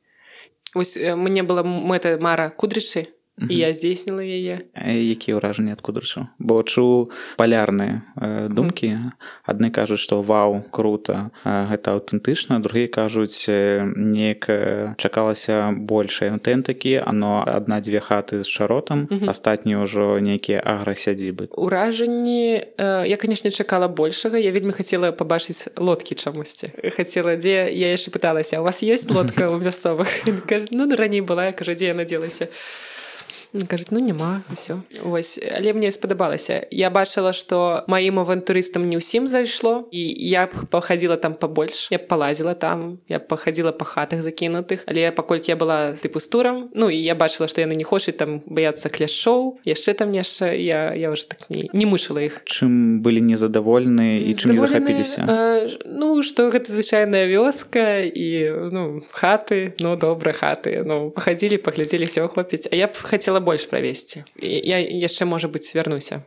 Вось 0.73 0.97
мне 0.97 1.45
была 1.45 1.61
мэта 1.61 2.17
мара 2.17 2.49
кудрычы 2.49 3.12
і 3.41 3.55
я 3.57 3.73
здзейсніла 3.73 4.21
яе. 4.21 4.61
Якія 4.77 5.41
ўражанні 5.41 5.73
ад 5.73 5.81
кудрычу 5.81 6.29
бо 6.37 6.61
чу 6.61 7.09
палярныя 7.37 8.05
э, 8.15 8.47
думкі. 8.49 9.13
Адны 9.47 9.73
кажуць 9.73 9.99
што 9.99 10.21
вау 10.21 10.61
круто 10.69 11.33
гэта 11.43 11.97
аўтэнтычна 11.97 12.61
другія 12.61 12.87
кажуць 12.87 13.49
неяк 13.49 14.45
чакалася 15.01 15.73
большай 15.73 16.29
аўтэнтыкі 16.37 17.01
оно 17.01 17.41
адна-дзве 17.41 17.99
хаты 18.05 18.45
з 18.45 18.47
чаротам 18.47 19.09
астатнія 19.09 19.81
ўжо 19.81 20.21
нейкія 20.21 20.61
аграсядзібы. 20.61 21.49
Уражанні 21.57 22.61
я 22.77 23.17
канешне 23.17 23.49
чакала 23.49 23.87
большага. 23.87 24.37
Я 24.37 24.53
вельмі 24.53 24.71
хацела 24.71 25.11
пабачыць 25.11 25.73
лодкі 25.77 26.15
чамусьці. 26.15 26.69
Хацела 26.93 27.35
дзе 27.41 27.73
я 27.73 27.89
яшчэ 27.89 28.13
пыталася 28.13 28.61
у 28.61 28.63
вас 28.63 28.85
ёсць 28.85 29.09
лодка 29.09 29.49
ў 29.49 29.57
мясцовых? 29.57 30.09
Ну 30.71 30.89
раней 30.95 31.21
была 31.21 31.45
я 31.49 31.51
кажа 31.51 31.73
дзе 31.73 31.91
я 31.91 31.93
надзелася 31.93 32.47
кажуць 33.69 33.91
ну 33.91 33.99
няма 33.99 34.43
все 34.53 34.81
ось 35.03 35.39
але 35.55 35.73
мне 35.73 35.91
спадабалася 35.91 36.65
я 36.71 36.89
бачыла 36.89 37.33
что 37.33 37.83
маім 37.87 38.19
авантурыстам 38.19 38.87
не 38.87 38.97
ўсім 38.97 39.27
зайшло 39.27 39.87
і 39.91 40.01
я 40.01 40.45
б 40.47 40.65
пахадзіла 40.69 41.17
там 41.17 41.33
побольш 41.33 41.87
я 41.91 41.99
палазіла 41.99 42.53
там 42.53 42.99
я 43.09 43.19
пахадзіла 43.19 43.71
па 43.71 43.85
хатах 43.85 44.21
закінутых 44.21 44.83
але 44.87 45.11
паколькі 45.11 45.51
я 45.51 45.57
была 45.57 45.93
тыпу 45.93 46.19
з 46.19 46.27
турам 46.27 46.69
ну 46.73 46.89
і 46.89 46.97
я 46.97 47.15
бачыла 47.15 47.47
што 47.47 47.61
яны 47.61 47.75
не 47.75 47.83
хочуць 47.83 48.17
там 48.17 48.41
баяцца 48.45 48.89
кляшоў 48.89 49.59
яшчэ 49.65 49.93
там 49.93 50.11
нешта 50.11 50.53
я 50.53 50.93
я 50.93 51.11
уже 51.11 51.27
так 51.27 51.49
не, 51.49 51.69
не 51.73 51.85
мышала 51.85 52.23
іх 52.23 52.41
чым 52.45 53.01
былі 53.05 53.21
незадаволены 53.21 54.17
і 54.17 54.31
чым 54.33 54.53
не 54.53 54.59
захапіліся 54.59 55.25
ну 55.85 56.21
что 56.21 56.49
гэта 56.49 56.71
звычайная 56.71 57.29
вёска 57.29 58.01
і 58.01 58.71
ну 58.71 59.03
хаты 59.11 59.73
ну 59.79 59.95
добра 59.95 60.33
хаты. 60.33 60.83
Ну 60.85 61.11
пахадзілі 61.11 61.57
паглядзелі 61.57 62.05
все 62.05 62.27
хопіць. 62.27 62.67
А 62.71 62.75
я 62.75 62.87
б 62.87 62.93
хацела 62.93 63.39
больш 63.43 63.67
правесці 63.71 64.23
я 64.41 64.77
яшчэ 64.79 65.27
можа 65.29 65.51
быць 65.51 65.67
вярнуся 65.75 66.23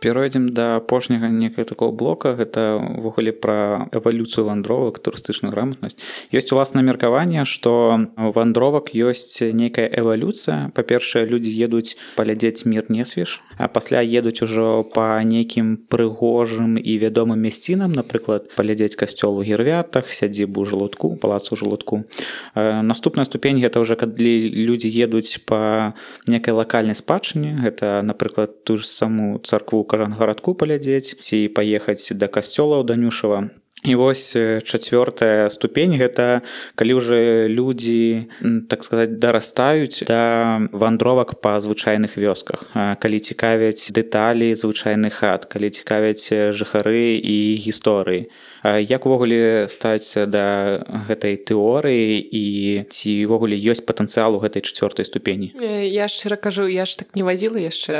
перайдзем 0.00 0.54
да 0.54 0.76
апошняга 0.76 1.28
некага 1.28 1.64
такого 1.64 1.92
блока. 1.92 2.34
Гэта 2.34 2.78
ўвогуле 2.78 3.32
пра 3.32 3.88
эвалюцыю 3.92 4.46
вандровак 4.46 4.98
турыстычную 4.98 5.52
грамотнасць. 5.52 5.98
Ёсць 6.32 6.52
уласнае 6.52 6.84
меркаванне 6.84 7.44
што 7.44 8.08
вандровак 8.16 8.94
ёсць 8.94 9.40
нейкая 9.40 9.88
эвалюцыя. 9.90 10.70
Па-першае 10.74 11.26
людзі 11.26 11.52
едуць 11.52 11.96
паглядзець 12.16 12.64
мір 12.64 12.86
не 12.88 13.04
свеж 13.04 13.40
а 13.58 13.66
пасля 13.66 14.00
едуць 14.00 14.40
ужо 14.42 14.86
па 14.94 15.18
нейкім 15.26 15.90
прыгожым 15.90 16.78
і 16.78 16.92
вядомым 17.02 17.42
мясцінам 17.42 17.92
напрыклад 17.92 18.54
паглядзець 18.54 18.94
касцёл 18.94 19.34
у 19.34 19.42
гервятах 19.42 20.14
сядзібу 20.14 20.64
жалудку 20.64 21.18
палацу 21.18 21.58
жалудку 21.58 22.06
наступная 22.54 23.26
ступень 23.26 23.58
гэта 23.58 23.82
ўжо 23.82 23.98
калі 23.98 24.32
людзі 24.54 24.88
едуць 24.88 25.42
па 25.42 25.92
некай 26.30 26.54
лакальнай 26.54 26.94
спадчыне. 26.94 27.58
Гэта 27.66 28.02
напрыклад 28.06 28.62
ту 28.64 28.78
ж 28.78 28.86
саму 28.86 29.42
царкву 29.42 29.82
кажангарадку 29.92 30.54
палядзець 30.60 31.16
ці 31.24 31.38
паехаць 31.56 32.12
да 32.20 32.28
касцёлаў 32.36 32.84
данюшава 32.90 33.40
і 33.84 33.94
вось 33.94 34.34
чацвёртая 34.34 35.48
ступень 35.54 35.94
гэта 35.94 36.42
калі 36.74 36.98
ўжо 36.98 37.46
людзі 37.46 38.26
так 38.66 38.82
сказаць 38.82 39.22
дарастаюць 39.22 40.02
да 40.02 40.58
вандровак 40.72 41.38
па 41.38 41.62
звычайных 41.62 42.18
вёсках. 42.18 42.66
Калі 42.74 43.18
цікавяць 43.22 43.94
дэталі 43.94 44.50
звычайных 44.58 45.22
хат 45.22 45.46
калі 45.46 45.70
цікавяць 45.70 46.50
жыхары 46.50 47.22
і 47.22 47.54
гісторыі. 47.54 48.26
Як 48.66 49.06
увогуле 49.06 49.70
стаць 49.70 50.18
да 50.26 50.82
гэтай 51.06 51.38
тэорыі 51.38 52.18
і 52.18 52.44
ці 52.90 53.10
ўвогуле 53.30 53.54
ёсць 53.54 53.86
патэнцыял 53.86 54.34
у 54.34 54.42
гэтай 54.42 54.66
чацвёртай 54.66 55.06
ступені? 55.06 55.54
Я 55.86 56.10
шчыра 56.10 56.34
кажу 56.34 56.66
я 56.66 56.82
ж 56.82 56.98
так 56.98 57.14
не 57.14 57.22
вазіла 57.22 57.62
яшчэ 57.62 57.94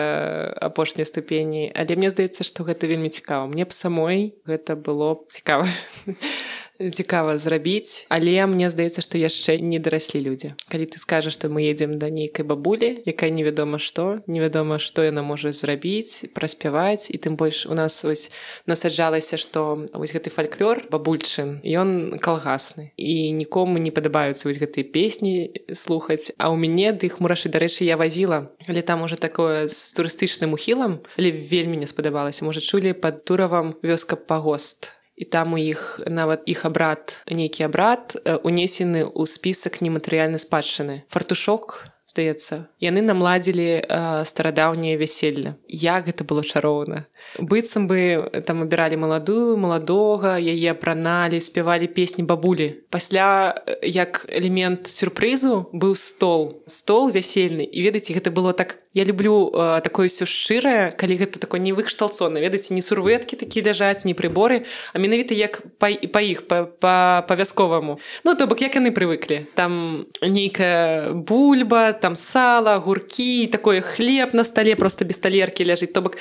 апошняй 0.58 1.06
ступені 1.06 1.70
але 1.70 1.94
мне 1.94 2.10
здаецца 2.10 2.42
што 2.42 2.66
гэта 2.66 2.90
вельмі 2.90 3.14
цікава. 3.14 3.46
Мне 3.46 3.62
б 3.62 3.70
самой 3.70 4.34
гэта 4.42 4.74
было 4.74 5.22
цікава 5.30 5.67
цікава 6.90 7.38
зрабіць. 7.38 8.06
Але 8.08 8.46
мне 8.46 8.70
здаецца 8.70 9.02
што 9.02 9.18
яшчэ 9.18 9.58
не 9.58 9.78
дараслі 9.82 10.22
людзі. 10.22 10.54
Калі 10.70 10.86
ты 10.86 10.98
скажаш 11.02 11.34
што 11.34 11.50
мы 11.50 11.66
едзем 11.66 11.98
да 11.98 12.10
нейкай 12.10 12.46
бабулі 12.46 13.02
якая 13.04 13.30
невядома 13.34 13.82
што 13.82 14.22
невядома 14.26 14.78
што 14.78 15.02
яна 15.02 15.22
можа 15.22 15.52
зрабіць 15.52 16.30
праспяваць 16.34 17.10
і 17.10 17.18
тым 17.18 17.34
больш 17.34 17.66
у 17.66 17.74
нас 17.74 18.04
ось 18.06 18.30
насаджалася 18.66 19.36
што 19.36 19.84
вось 19.92 20.14
гэты 20.14 20.30
фальклор 20.30 20.86
бабульчын 20.90 21.60
ён 21.66 22.18
калгасны. 22.22 22.94
І 22.96 23.32
нікому 23.34 23.78
не 23.82 23.90
падабаюцца 23.90 24.46
вось 24.46 24.62
гэтыя 24.62 24.86
песні 24.86 25.50
слухаць. 25.74 26.30
А 26.38 26.54
ў 26.54 26.56
мяне 26.56 26.94
ды 26.94 27.10
іх 27.10 27.18
мурашы 27.18 27.50
дарэчы 27.50 27.82
я 27.84 27.98
вазіла 27.98 28.54
але 28.70 28.82
там 28.82 29.02
уже 29.02 29.16
такое 29.18 29.66
з 29.66 29.94
турыстычным 29.98 30.54
ухілам 30.54 31.02
але 31.18 31.34
вельмі 31.34 31.76
не 31.76 31.90
спадабалася. 31.90 32.46
Можа 32.46 32.62
чулі 32.62 32.94
пад 32.94 33.26
туравам 33.26 33.74
вёска 33.82 34.14
пагост 34.14 34.97
і 35.18 35.24
там 35.26 35.52
у 35.52 35.58
іх 35.58 36.00
нават 36.06 36.46
іх 36.46 36.64
абрад 36.64 37.18
нейкі 37.26 37.66
абрад 37.66 38.14
унесены 38.46 39.02
ў 39.02 39.26
спісак 39.26 39.82
нематэрыяльнай 39.82 40.38
спадчыны 40.38 41.02
фартушок 41.10 41.87
здаецца. 42.08 42.72
Яны 42.80 43.04
намладзілі 43.04 43.84
старадаўнее 44.24 44.96
вяселле. 44.96 45.60
Як 45.68 46.08
гэта 46.08 46.24
было 46.24 46.40
чароўна? 46.40 47.04
Быццам 47.36 47.86
бы 47.86 48.24
там 48.48 48.64
абіралі 48.64 48.96
маладую 48.96 49.60
маладога 49.60 50.40
яе 50.40 50.72
апраналі 50.72 51.40
спявалі 51.40 51.86
песні 51.92 52.24
бабулі. 52.24 52.80
Пасля 52.88 53.60
як 53.84 54.24
элемент 54.32 54.88
сюрпрызу 54.88 55.68
быў 55.72 55.94
стол. 55.94 56.64
Стол 56.66 57.12
вясельны. 57.12 57.68
І 57.68 57.84
ведаеце 57.84 58.16
гэта 58.16 58.32
было 58.32 58.52
так 58.56 58.80
я 58.94 59.04
люблю 59.04 59.52
э, 59.52 59.80
такое 59.84 60.08
ўсё 60.08 60.24
шчырае 60.24 60.96
калі 60.96 61.14
гэта 61.20 61.38
такой 61.38 61.60
не 61.60 61.76
выкшталцона 61.76 62.40
ведаеце 62.40 62.72
не 62.72 62.80
сурветкі 62.80 63.36
такі 63.36 63.62
ляжаць 63.62 64.08
не 64.08 64.16
прыборы 64.16 64.64
а 64.94 64.98
менавіта 64.98 65.36
як 65.36 65.60
па, 65.78 65.92
па 65.92 66.20
іх 66.24 66.48
па-вязковаму 66.48 68.00
ну 68.24 68.34
то 68.34 68.48
бок 68.48 68.64
як 68.64 68.74
яны 68.80 68.90
прывыклі. 68.90 69.44
Там 69.54 70.06
нейкая 70.24 71.12
бульба 71.12 71.92
там 72.00 72.16
сала 72.16 72.78
гуркі 72.78 73.46
такое 73.46 73.80
хлеб 73.80 74.34
на 74.34 74.44
стале 74.44 74.76
просто 74.76 75.04
без 75.04 75.18
талеркі 75.18 75.66
ляжыць 75.66 75.92
то 75.92 76.02
бок 76.02 76.16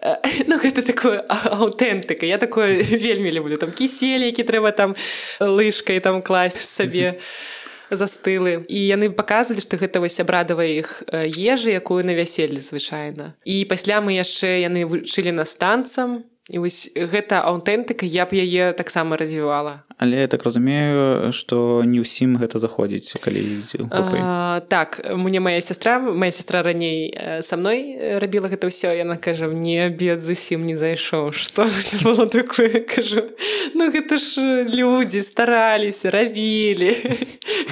ну 0.48 0.56
гэта 0.56 0.82
такое 0.82 1.20
аўтэнтыка 1.28 2.26
я 2.26 2.38
такое 2.38 2.82
вельмі 3.04 3.30
люблю. 3.30 3.56
Там 3.56 3.72
кісель 3.72 4.24
які 4.24 4.42
трэба 4.42 4.72
там 4.72 4.96
лыжкай 5.40 6.00
там 6.00 6.22
класць 6.22 6.64
сабе 6.64 7.20
застылы 7.90 8.64
і 8.68 8.78
яны 8.78 9.10
паказвалі 9.10 9.60
што 9.60 9.76
гэта 9.76 10.00
вось 10.00 10.20
абрадавая 10.22 10.70
іх 10.80 11.02
ежы 11.12 11.76
якую 11.76 12.04
на 12.04 12.14
вяселле 12.14 12.60
звычайна. 12.64 13.34
І 13.44 13.64
пасля 13.64 14.00
мы 14.00 14.16
яшчэ 14.16 14.64
яны 14.64 14.86
вучылі 14.86 15.36
нас 15.36 15.54
танцам 15.54 16.24
і 16.48 16.58
вось 16.64 16.88
гэта 16.94 17.44
аўтэнтыка 17.44 18.06
я 18.06 18.24
б 18.24 18.40
яе 18.40 18.72
таксама 18.72 19.16
развівала 19.20 19.84
але 20.00 20.24
я 20.24 20.28
так 20.32 20.42
разумею 20.48 21.28
што 21.36 21.84
не 21.84 22.00
ўсім 22.00 22.40
гэта 22.40 22.56
заходзіць 22.56 23.20
калі 23.20 23.60
а, 23.92 24.64
так 24.64 25.04
мне 25.04 25.40
моя 25.44 25.60
сястра 25.60 26.00
моя 26.00 26.32
сестра 26.32 26.64
раней 26.64 27.12
са 27.44 27.60
мной 27.60 28.16
рабіла 28.16 28.48
гэта 28.48 28.72
ўсё 28.72 28.96
яна 28.96 29.20
кажа 29.20 29.52
мне 29.52 29.92
абед 29.92 30.24
зусім 30.24 30.64
не 30.64 30.72
зайшоў 30.72 31.32
што 31.36 31.68
было 32.00 32.24
такое? 32.24 32.80
Кажу 32.80 33.28
ну 33.76 33.92
гэта 33.92 34.16
ж 34.16 34.64
людзі 34.64 35.20
стараліся 35.20 36.08
рабілі 36.08 36.96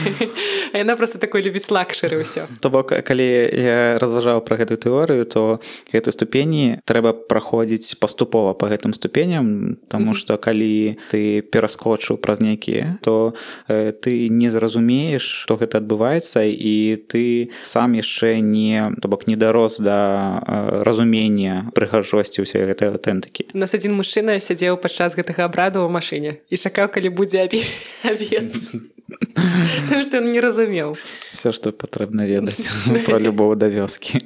яна 0.77 0.97
просто 1.01 1.17
такой 1.17 1.41
любіць 1.41 1.73
лакшары 1.73 2.21
ўсё. 2.21 2.45
То 2.61 2.69
бок 2.69 2.93
калі 2.93 3.25
я 3.57 3.97
разважаў 3.97 4.45
пра 4.45 4.61
гэтую 4.61 4.77
тэорыю 4.77 5.25
то 5.25 5.65
гэтай 5.97 6.13
ступені 6.13 6.85
трэба 6.85 7.17
праходзіць 7.17 7.97
паступова 7.97 8.53
по 8.53 8.69
гэтым 8.69 8.93
ступеням 8.93 9.81
тому 9.89 10.13
что 10.13 10.37
калі 10.37 11.01
ты 11.09 11.41
пераскочыў 11.41 12.18
праз 12.19 12.41
нейкія 12.41 12.99
то 13.03 13.35
э, 13.69 13.93
ты 13.93 14.29
не 14.29 14.51
зразумееш 14.51 15.23
что 15.23 15.57
гэта 15.57 15.79
адбываецца 15.79 16.45
і 16.45 16.99
ты 17.09 17.51
сам 17.63 17.95
яшчэ 17.95 18.41
не 18.41 18.93
то 19.01 19.09
бок 19.09 19.27
не 19.27 19.37
дарос 19.37 19.79
да 19.79 20.43
э, 20.43 20.83
разумення 20.83 21.71
прыгажосці 21.75 22.43
ўсей 22.43 22.67
гэтай 22.67 22.93
аўтэнтыкі. 22.93 23.55
Нас 23.55 23.75
адзін 23.75 23.95
мужчына 23.95 24.39
сядзеў 24.43 24.77
падчас 24.77 25.15
гэтага 25.15 25.47
абраду 25.47 25.87
ў 25.87 25.91
машыне 25.91 26.43
і 26.51 26.55
чакаў 26.59 26.91
калі 26.93 27.15
будзе 27.15 27.49
абе 29.09 30.03
што 30.05 30.21
не 30.21 30.41
разумеў 30.41 30.97
все 31.33 31.53
што 31.53 31.73
патрэбна 31.73 32.29
ведаць 32.29 32.69
про 33.07 33.19
любого 33.19 33.57
да 33.57 33.69
вёскі 33.69 34.21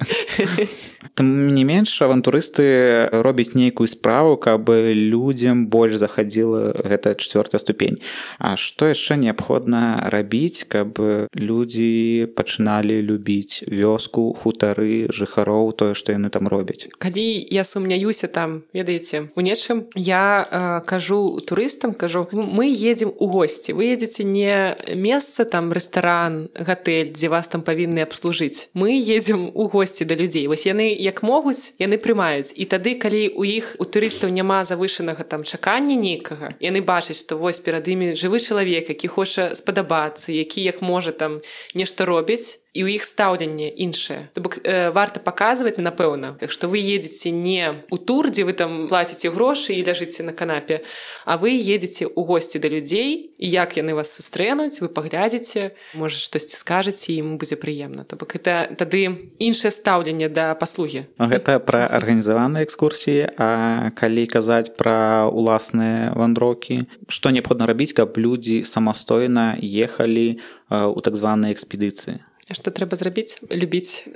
там 1.14 1.54
не 1.54 1.64
менш 1.64 1.94
авантурысты 2.02 3.08
робяць 3.12 3.54
нейкую 3.54 3.86
справу 3.86 4.36
каб 4.36 4.70
людзям 4.70 5.66
больш 5.68 5.96
захадзіла 6.00 6.72
гэта 6.82 7.14
чавёртая 7.14 7.60
ступень. 7.60 7.98
А 8.38 8.56
што 8.56 8.88
яшчэ 8.90 9.16
неабходна 9.16 10.08
рабіць 10.08 10.64
каб 10.68 10.98
людзі 11.34 12.32
пачыналі 12.36 13.00
любіць 13.02 13.62
вёску 13.68 14.32
хутары 14.32 15.08
жыхароў 15.12 15.72
тое 15.72 15.94
што 15.94 16.12
яны 16.12 16.30
там 16.30 16.48
робяць 16.48 16.88
калі 16.98 17.26
я 17.50 17.64
сумняюся 17.64 18.28
там 18.28 18.62
ведаеце 18.72 19.28
у 19.36 19.40
нечым 19.40 19.86
я 19.94 20.24
э, 20.42 20.86
кажу 20.86 21.40
турыстам 21.40 21.94
кажу 21.94 22.28
мы 22.32 22.66
едзем 22.66 23.12
у 23.18 23.28
госці 23.28 23.72
вы 23.72 23.92
едзеце 23.92 24.24
не 24.24 24.71
месца 24.94 25.44
там 25.44 25.72
рэстаран 25.72 26.48
гатэль 26.54 27.12
дзе 27.12 27.28
вас 27.28 27.48
там 27.48 27.62
павінны 27.62 28.00
абслужыць. 28.02 28.68
Мы 28.74 28.96
едзем 28.96 29.50
у 29.54 29.68
госці 29.68 30.04
да 30.04 30.14
людзей. 30.14 30.46
Вось 30.46 30.66
яны 30.66 30.94
як 30.94 31.22
могуць 31.22 31.74
яны 31.78 31.98
прымаюць. 31.98 32.54
І 32.56 32.64
тады 32.64 32.94
калі 32.94 33.34
у 33.36 33.44
іх 33.44 33.76
у 33.78 33.84
турыстаў 33.84 34.30
няма 34.30 34.64
завышанага 34.64 35.24
там 35.24 35.44
чакання 35.44 35.96
нейкага 35.96 36.54
яны 36.60 36.80
бачаць 36.80 37.20
што 37.20 37.36
вось 37.36 37.58
перад 37.58 37.88
імі 37.88 38.14
жывы 38.14 38.38
чалавек 38.38 38.88
які 38.88 39.08
хоча 39.08 39.54
спадабацца 39.54 40.32
які 40.32 40.62
як 40.62 40.82
можа 40.82 41.12
там 41.12 41.40
нешта 41.74 42.04
робіць 42.04 42.61
і 42.72 42.80
ў 42.84 42.96
іх 42.96 43.04
стаўленне 43.04 43.68
іншае 43.68 44.32
то 44.32 44.40
бок 44.40 44.58
э, 44.64 44.90
варта 44.90 45.20
паказваць 45.20 45.76
напэўна 45.76 46.36
так 46.40 46.52
што 46.52 46.72
вы 46.72 46.80
едзеце 46.80 47.28
не 47.28 47.84
у 47.92 47.98
тур 48.00 48.32
дзе 48.32 48.48
вы 48.48 48.56
там 48.56 48.88
плаціце 48.88 49.28
грошы 49.28 49.76
і 49.76 49.84
ляжыце 49.84 50.24
на 50.24 50.32
канапе 50.32 50.80
а 51.24 51.36
вы 51.36 51.52
едзеце 51.52 52.08
ў 52.08 52.20
госці 52.24 52.58
да 52.64 52.72
людзей 52.72 53.32
і 53.36 53.46
як 53.46 53.76
яны 53.76 53.92
вас 53.92 54.14
сустрэнуць 54.16 54.80
вы 54.80 54.88
паглядзіце 54.88 55.76
можа 56.00 56.16
штосьці 56.16 56.56
скажаце 56.56 57.12
ім 57.18 57.36
будзе 57.36 57.60
прыемна. 57.60 58.04
То 58.04 58.16
бок 58.16 58.36
это 58.36 58.70
тады 58.78 59.32
іншае 59.38 59.70
стаўленне 59.74 60.28
да 60.32 60.54
паслугі. 60.54 61.04
Гэта 61.18 61.58
пра 61.60 61.86
арганізаваныя 61.90 62.64
экскурсіі 62.64 63.34
А 63.36 63.90
калі 63.98 64.24
казаць 64.26 64.72
пра 64.76 65.28
уласныя 65.28 66.12
вандроўкі 66.16 66.88
што 67.08 67.30
неабходна 67.30 67.68
рабіць 67.68 67.92
каб 67.92 68.16
людзі 68.16 68.64
самастойна 68.64 69.58
ехалі 69.60 70.40
у 70.70 71.00
так 71.04 71.16
званай 71.16 71.52
экспедыцыі 71.52 72.22
што 72.50 72.74
трэба 72.74 72.98
зрабіць? 72.98 73.38
Любіць. 73.46 74.08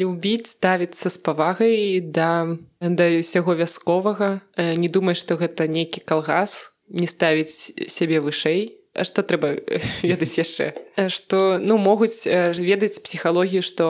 Любіць 0.00 0.48
ставіцца 0.48 1.12
з 1.12 1.18
павагай 1.20 2.00
да 2.00 2.56
да 2.80 3.04
ўсяго 3.20 3.52
вясковага. 3.58 4.40
Не 4.56 4.88
думай 4.88 5.14
што 5.14 5.36
гэта 5.36 5.68
нейкі 5.68 6.00
калгас 6.00 6.72
не 6.90 7.06
ставіць 7.06 7.70
сябе 7.86 8.18
вышэй 8.18 8.79
што 8.94 9.22
трэба 9.22 9.54
ведаць 10.02 10.34
яшчэ? 10.34 10.74
Што 11.06 11.58
ну 11.62 11.78
могуць 11.78 12.26
ведаць 12.26 12.98
псіхалогію 12.98 13.62
што 13.62 13.86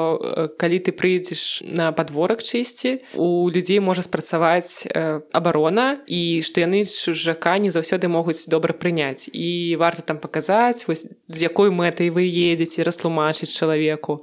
калі 0.60 0.78
ты 0.84 0.92
прыйдзеш 0.92 1.64
на 1.72 1.90
падворак 1.96 2.44
чысці 2.44 3.00
у 3.16 3.48
людзей 3.48 3.80
можа 3.80 4.04
спрацаваць 4.04 4.84
абарона 5.32 6.04
і 6.04 6.44
што 6.44 6.60
яны 6.60 6.84
чужака 6.84 7.56
не 7.58 7.72
заўсёды 7.72 8.12
могуць 8.12 8.44
добра 8.46 8.76
прыняць. 8.76 9.32
І 9.32 9.76
варта 9.80 10.02
там 10.02 10.20
паказаць 10.20 10.84
вось 10.84 11.08
з 11.08 11.38
якой 11.40 11.72
мэтай 11.72 12.12
вы 12.12 12.28
едзеце 12.28 12.84
растлумачыць 12.84 13.52
чалавеку 13.56 14.20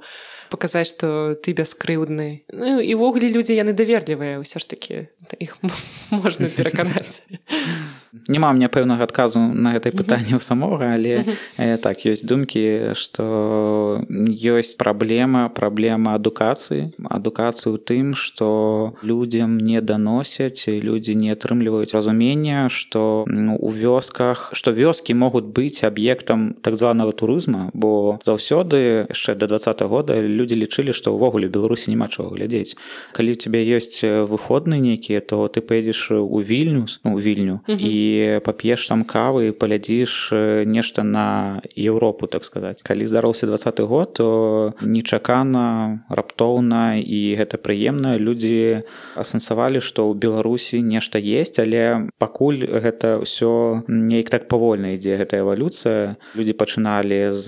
паказаць 0.50 0.88
што 0.88 1.36
ты 1.36 1.52
бяскрыўдны. 1.52 2.48
Ну 2.52 2.80
івогуле 2.80 3.28
людзі 3.28 3.58
яны 3.58 3.76
даверлівыя 3.76 4.40
ўсё 4.40 4.58
ж 4.58 4.64
такі 4.64 4.96
іх 5.38 5.58
можна 6.10 6.48
пераканаць 6.48 7.26
няма 8.28 8.52
мне 8.52 8.68
пэўнага 8.68 9.04
адказу 9.04 9.40
на 9.40 9.76
гэтай 9.76 9.92
пытанне 9.92 10.36
ў 10.36 10.42
самога 10.42 10.96
але 10.96 11.24
э, 11.56 11.76
так 11.76 12.04
ёсць 12.08 12.24
думкі 12.24 12.94
што 12.96 14.04
ёсць 14.08 14.76
праблема 14.80 15.48
праблема 15.52 16.16
адукацыі. 16.16 16.96
Адукацыю 17.04 17.76
тым 17.76 18.14
што 18.16 18.94
людзям 19.02 19.58
не 19.60 19.80
даносяць 19.80 20.68
людзі 20.68 21.14
не 21.14 21.32
атрымліваюць 21.36 21.92
разумення 21.92 22.68
што 22.72 23.24
ну, 23.28 23.56
у 23.60 23.70
вёсках 23.70 24.50
што 24.56 24.72
вёскі 24.72 25.12
могуць 25.12 25.52
быць 25.52 25.84
аб'ектам 25.84 26.56
так 26.62 26.76
званага 26.76 27.12
турызма 27.12 27.68
бо 27.74 28.18
заўсёды 28.24 29.08
яшчэ 29.08 29.36
до 29.36 29.46
два 29.46 29.60
года 29.88 30.16
людзі 30.16 30.56
лічылі 30.56 30.96
што 30.96 31.12
ўвогуле 31.12 31.48
беларусі 31.48 31.92
няма 31.92 32.08
чаго 32.08 32.32
глядзець. 32.32 32.76
Калі 33.12 33.36
у 33.36 33.38
цябе 33.38 33.64
ёсць 33.68 34.00
выходны 34.02 34.80
нейкія 34.80 35.20
то 35.20 35.48
ты 35.48 35.60
паедзеш 35.60 36.12
у 36.12 36.40
вільнюс 36.40 37.00
у 37.04 37.10
ну, 37.10 37.18
вільню 37.18 37.60
і 37.68 37.97
пап'еш 38.44 38.86
там 38.88 39.04
кавы 39.04 39.52
палядзіш 39.52 40.32
нешта 40.66 41.02
на 41.02 41.60
Еўропу 41.76 42.26
так 42.26 42.44
сказаць 42.44 42.82
калі 42.82 43.06
здараўся 43.06 43.46
двадцаты 43.46 43.84
год 43.84 44.14
то 44.18 44.74
нечакана 44.82 46.04
раптоўна 46.08 46.98
і 46.98 47.20
гэта 47.38 47.58
прыемна 47.58 48.16
людзі 48.18 48.84
асэнсавалі 49.14 49.80
што 49.84 50.08
ў 50.08 50.18
беларусі 50.18 50.82
нешта 50.82 51.18
есть 51.18 51.58
але 51.58 52.10
пакуль 52.18 52.64
гэта 52.64 53.22
ўсё 53.22 53.84
неяк 53.88 54.30
так 54.30 54.48
павольна 54.48 54.94
ідзе 54.96 55.18
гэтая 55.18 55.42
эвалюцыя. 55.42 56.16
Людзі 56.34 56.54
пачыналі 56.54 57.32
з 57.34 57.46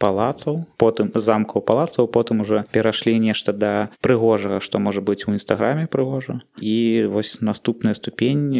палацаў 0.00 0.64
потым 0.80 1.10
замкаў 1.14 1.62
палацаў 1.62 2.08
потым 2.08 2.44
уже 2.44 2.64
перашлі 2.72 3.16
нешта 3.18 3.52
да 3.52 3.90
прыгожага 4.00 4.60
што 4.60 4.78
можа 4.78 5.00
быць 5.00 5.26
у 5.28 5.34
нстаграме 5.34 5.86
прыгожа. 5.86 6.40
І 6.58 7.06
вось 7.10 7.40
наступная 7.40 7.94
ступень 7.94 8.54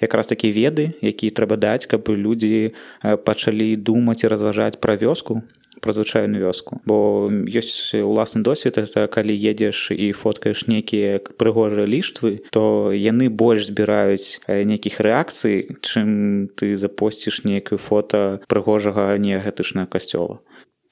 якраз 0.00 0.26
такі 0.26 0.52
веды 0.62 0.92
які 1.02 1.34
трэба 1.34 1.58
даць 1.58 1.90
каб 1.90 2.06
людзі 2.08 2.72
пачалі 3.02 3.74
думаць 3.76 4.22
і 4.22 4.30
разважаць 4.30 4.78
пра 4.78 4.94
вёску 4.94 5.42
пра 5.82 5.92
звычайную 5.92 6.46
вёску. 6.46 6.78
Бо 6.86 7.26
ёсць 7.28 7.90
уласны 7.98 8.46
досвед 8.46 8.78
это 8.78 9.10
калі 9.10 9.34
едзеш 9.34 9.90
і 9.90 10.14
фоткаеш 10.14 10.70
нейкія 10.70 11.18
прыгожыя 11.18 11.90
ліштвы 11.90 12.46
то 12.54 12.94
яны 12.94 13.26
больш 13.28 13.66
збіраюць 13.66 14.46
нейкіх 14.46 15.02
рэакцый 15.02 15.74
чым 15.82 16.48
ты 16.54 16.78
запосціш 16.78 17.42
нейкую 17.42 17.82
фото 17.82 18.40
прыгожага 18.46 19.18
неагетычнага 19.18 19.90
касцёла 19.90 20.38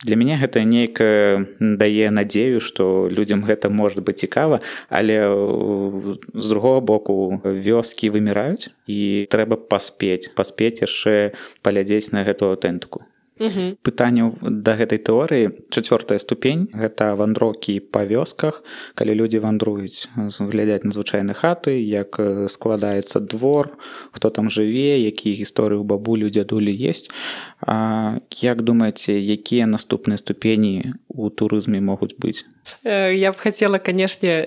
для 0.05 0.17
мяне 0.17 0.37
гэта 0.41 0.65
нейкая 0.65 1.45
дае 1.61 2.11
надзею 2.11 2.61
што 2.61 3.09
людзям 3.11 3.45
гэта 3.45 3.69
может 3.69 4.01
быть 4.01 4.19
цікава 4.19 4.61
але 4.89 5.21
з 6.35 6.47
другого 6.49 6.81
боку 6.81 7.41
вёскі 7.45 8.11
выміраюць 8.11 8.73
і 8.87 9.29
трэба 9.31 9.61
паспець 9.61 10.33
паспець 10.33 10.81
яшчэ 10.81 11.37
палядзець 11.63 12.13
на 12.17 12.25
гэту 12.25 12.49
аўтэнтыку 12.55 13.05
пытанняў 13.83 14.37
да 14.45 14.77
гэтай 14.77 15.01
тэорыі. 15.01 15.57
Чацвёртая 15.73 16.21
ступень 16.21 16.69
гэта 16.73 17.17
вандроўкі 17.17 17.81
па 17.81 18.05
вёсках. 18.05 18.63
Калі 18.95 19.17
людзі 19.17 19.41
вандруюць 19.41 20.09
глядзяць 20.39 20.85
на 20.85 20.93
звычайнай 20.93 21.35
хаты 21.35 21.81
як 21.81 22.21
складаецца 22.49 23.21
двор 23.21 23.73
хто 24.13 24.31
там 24.31 24.51
жыве 24.51 25.01
якія 25.01 25.35
гісторыі 25.41 25.81
ў 25.81 25.85
бабулю 25.87 26.29
дзядулі 26.31 26.71
есть 26.71 27.11
а 27.65 28.19
як 28.41 28.63
думаеце 28.63 29.17
якія 29.17 29.67
наступныя 29.67 30.19
ступені 30.19 30.95
у 31.09 31.31
турызме 31.31 31.81
могуць 31.81 32.17
быць? 32.19 32.45
Я 32.85 33.33
б 33.33 33.37
хацела 33.37 33.79
канешне 33.79 34.47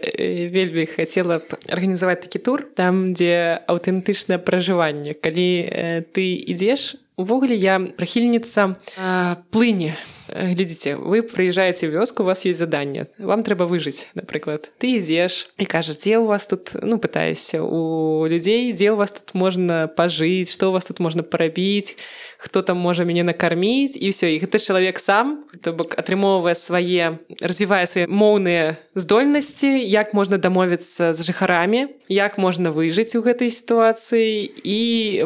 вельмі 0.53 0.86
хацела 0.86 1.41
арганізаваць 1.69 2.21
такі 2.25 2.39
тур 2.39 2.65
там 2.75 3.13
дзе 3.13 3.62
аўтэнтычнае 3.67 4.39
пражыванне. 4.39 5.13
Калі 5.13 5.47
ты 6.13 6.23
ідзеш 6.38 6.95
увогуле 7.17 7.56
я 7.56 7.80
прыхільніца 7.80 8.76
плыні 9.52 9.93
глядзіце 10.34 10.95
вы 10.97 11.21
прыязджаеце 11.21 11.88
вёску 11.91 12.23
у 12.23 12.26
вас 12.26 12.45
есть 12.45 12.60
заданне 12.60 13.08
вам 13.19 13.43
трэба 13.43 13.69
выжыць 13.69 14.08
напрыклад 14.15 14.71
ты 14.80 14.97
ідзеш 14.97 15.54
і 15.58 15.65
кажаш 15.65 16.02
дзе 16.02 16.17
у 16.17 16.26
вас 16.26 16.47
тут 16.47 16.73
ну 16.82 16.97
пытаешся 16.97 17.62
у 17.62 18.26
людзей 18.26 18.73
дзе 18.73 18.91
у 18.91 18.97
вас 18.97 19.12
тут 19.12 19.36
можна 19.36 19.88
пажыць 19.88 20.54
што 20.54 20.69
у 20.69 20.73
вас 20.73 20.86
тут 20.86 20.99
можна 20.99 21.23
парабіць 21.23 21.97
хто 22.43 22.62
там 22.62 22.77
можа 22.77 23.08
мяне 23.08 23.23
накарміць 23.23 23.95
і 23.95 24.12
ўсё 24.12 24.27
і 24.27 24.43
гэта 24.43 24.60
чалавек 24.60 24.99
сам 24.99 25.47
то 25.63 25.71
бок 25.71 25.95
атрымоўвае 25.95 26.60
свае 26.60 27.23
развівае 27.39 27.88
свае 27.88 28.03
моўныя 28.12 28.75
здольнасці 28.99 29.71
як 29.88 30.12
можна 30.12 30.36
дамовіцца 30.36 31.15
з 31.15 31.19
жыхарамі 31.23 31.88
як 32.12 32.36
можна 32.36 32.75
выжыць 32.75 33.15
у 33.15 33.23
гэтай 33.23 33.47
сітуацыі 33.47 34.43
і 34.60 34.79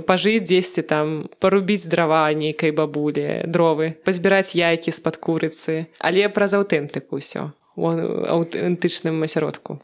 пажыць 0.06 0.46
дзесьці 0.46 0.86
там 0.86 1.26
парубіць 1.42 1.90
драва 1.90 2.30
нейкай 2.38 2.70
бабулі 2.70 3.50
дровы 3.50 3.98
пазбіраць 4.06 4.54
яйкі 4.54 4.94
з-пад 4.94 5.18
курыцы 5.18 5.90
але 5.98 6.30
праз 6.30 6.54
аўтэнтыку 6.54 7.18
ўсё 7.18 7.50
аўтэнтычным 7.78 9.22
асяродку 9.22 9.78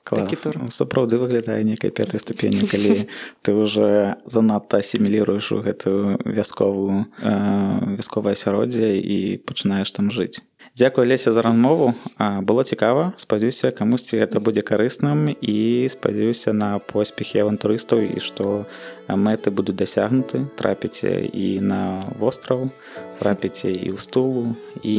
сапраўды 0.74 1.22
выглядае 1.22 1.62
нейкай 1.64 1.94
пятай 1.94 2.20
ступені 2.20 2.66
калі 2.66 3.06
ты 3.42 3.54
уже 3.54 4.18
занадта 4.26 4.82
асіміліруеш 4.82 5.52
у 5.54 5.62
гэтую 5.62 6.18
вясковую 6.26 7.06
э, 7.22 7.96
вясковае 7.98 8.34
асяроддзе 8.34 8.98
і 8.98 9.38
пачынаеш 9.46 9.94
там 9.94 10.10
жыць 10.10 10.42
Дякую 10.76 11.08
лесе 11.08 11.32
за 11.32 11.42
размову 11.42 11.94
было 12.18 12.64
цікава 12.64 13.14
спадзяюся 13.16 13.70
камусьці 13.70 14.18
гэта 14.18 14.42
будзе 14.42 14.66
карысным 14.66 15.30
і 15.30 15.86
спадзяюся 15.86 16.50
на 16.50 16.82
поспехі 16.82 17.46
авантурыстаў 17.46 18.02
і 18.02 18.18
што 18.18 18.66
мэты 19.06 19.54
будуць 19.54 19.78
дасягнуты 19.78 20.50
трапіце 20.58 21.30
і 21.30 21.62
на 21.62 22.10
востраў 22.18 22.74
трапіце 23.22 23.70
і 23.70 23.94
ў 23.94 24.02
стулу 24.02 24.58
і 24.82 24.96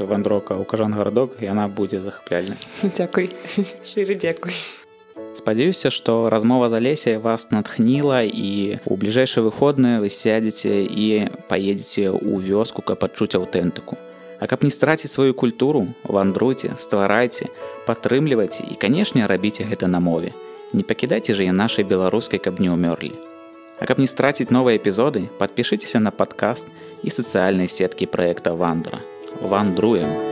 вандрока 0.00 0.56
ў 0.56 0.64
кажан 0.64 0.96
гарадок 0.96 1.36
яна 1.44 1.68
будзе 1.68 2.00
захапляльна 2.00 2.56
дзякуй 2.80 3.28
шыры 3.84 4.16
дзякуй 4.16 4.56
спадзяюся 5.36 5.92
што 5.92 6.32
размова 6.32 6.72
за 6.72 6.80
лесе 6.80 7.18
вас 7.20 7.52
натхніла 7.52 8.24
і 8.24 8.80
у 8.88 8.96
бліжэйшыя 8.96 9.44
выходныя 9.44 10.00
вы 10.00 10.08
сядзеце 10.08 10.88
і 10.88 11.28
паедзеце 11.52 12.08
ў 12.08 12.40
вёску 12.48 12.80
каб 12.80 13.04
адчуць 13.04 13.36
аўтэнтыку 13.36 14.00
А 14.42 14.46
каб 14.46 14.64
не 14.64 14.70
страціць 14.70 15.10
сваю 15.10 15.34
культуру, 15.34 15.86
вандруйце, 16.02 16.74
стварайце, 16.74 17.46
падтрымлівайце 17.86 18.64
і, 18.66 18.74
канешне, 18.74 19.22
рабіце 19.30 19.62
гэта 19.62 19.86
на 19.86 20.00
мове. 20.02 20.32
Не 20.72 20.82
пакідайце 20.82 21.36
жа 21.38 21.46
я 21.46 21.54
нашай 21.54 21.86
беларускай, 21.86 22.42
каб 22.42 22.58
не 22.58 22.66
ўмёрлі. 22.74 23.14
А 23.78 23.86
каб 23.86 24.02
не 24.02 24.10
страціць 24.10 24.50
новыя 24.50 24.82
эпізоды, 24.82 25.30
падпішыцеся 25.38 26.02
на 26.02 26.10
падкаст 26.10 26.66
і 27.06 27.14
сацыяльнай 27.14 27.70
сеткі 27.70 28.10
праекта 28.10 28.58
вандра. 28.58 28.98
Вандруем. 29.38 30.31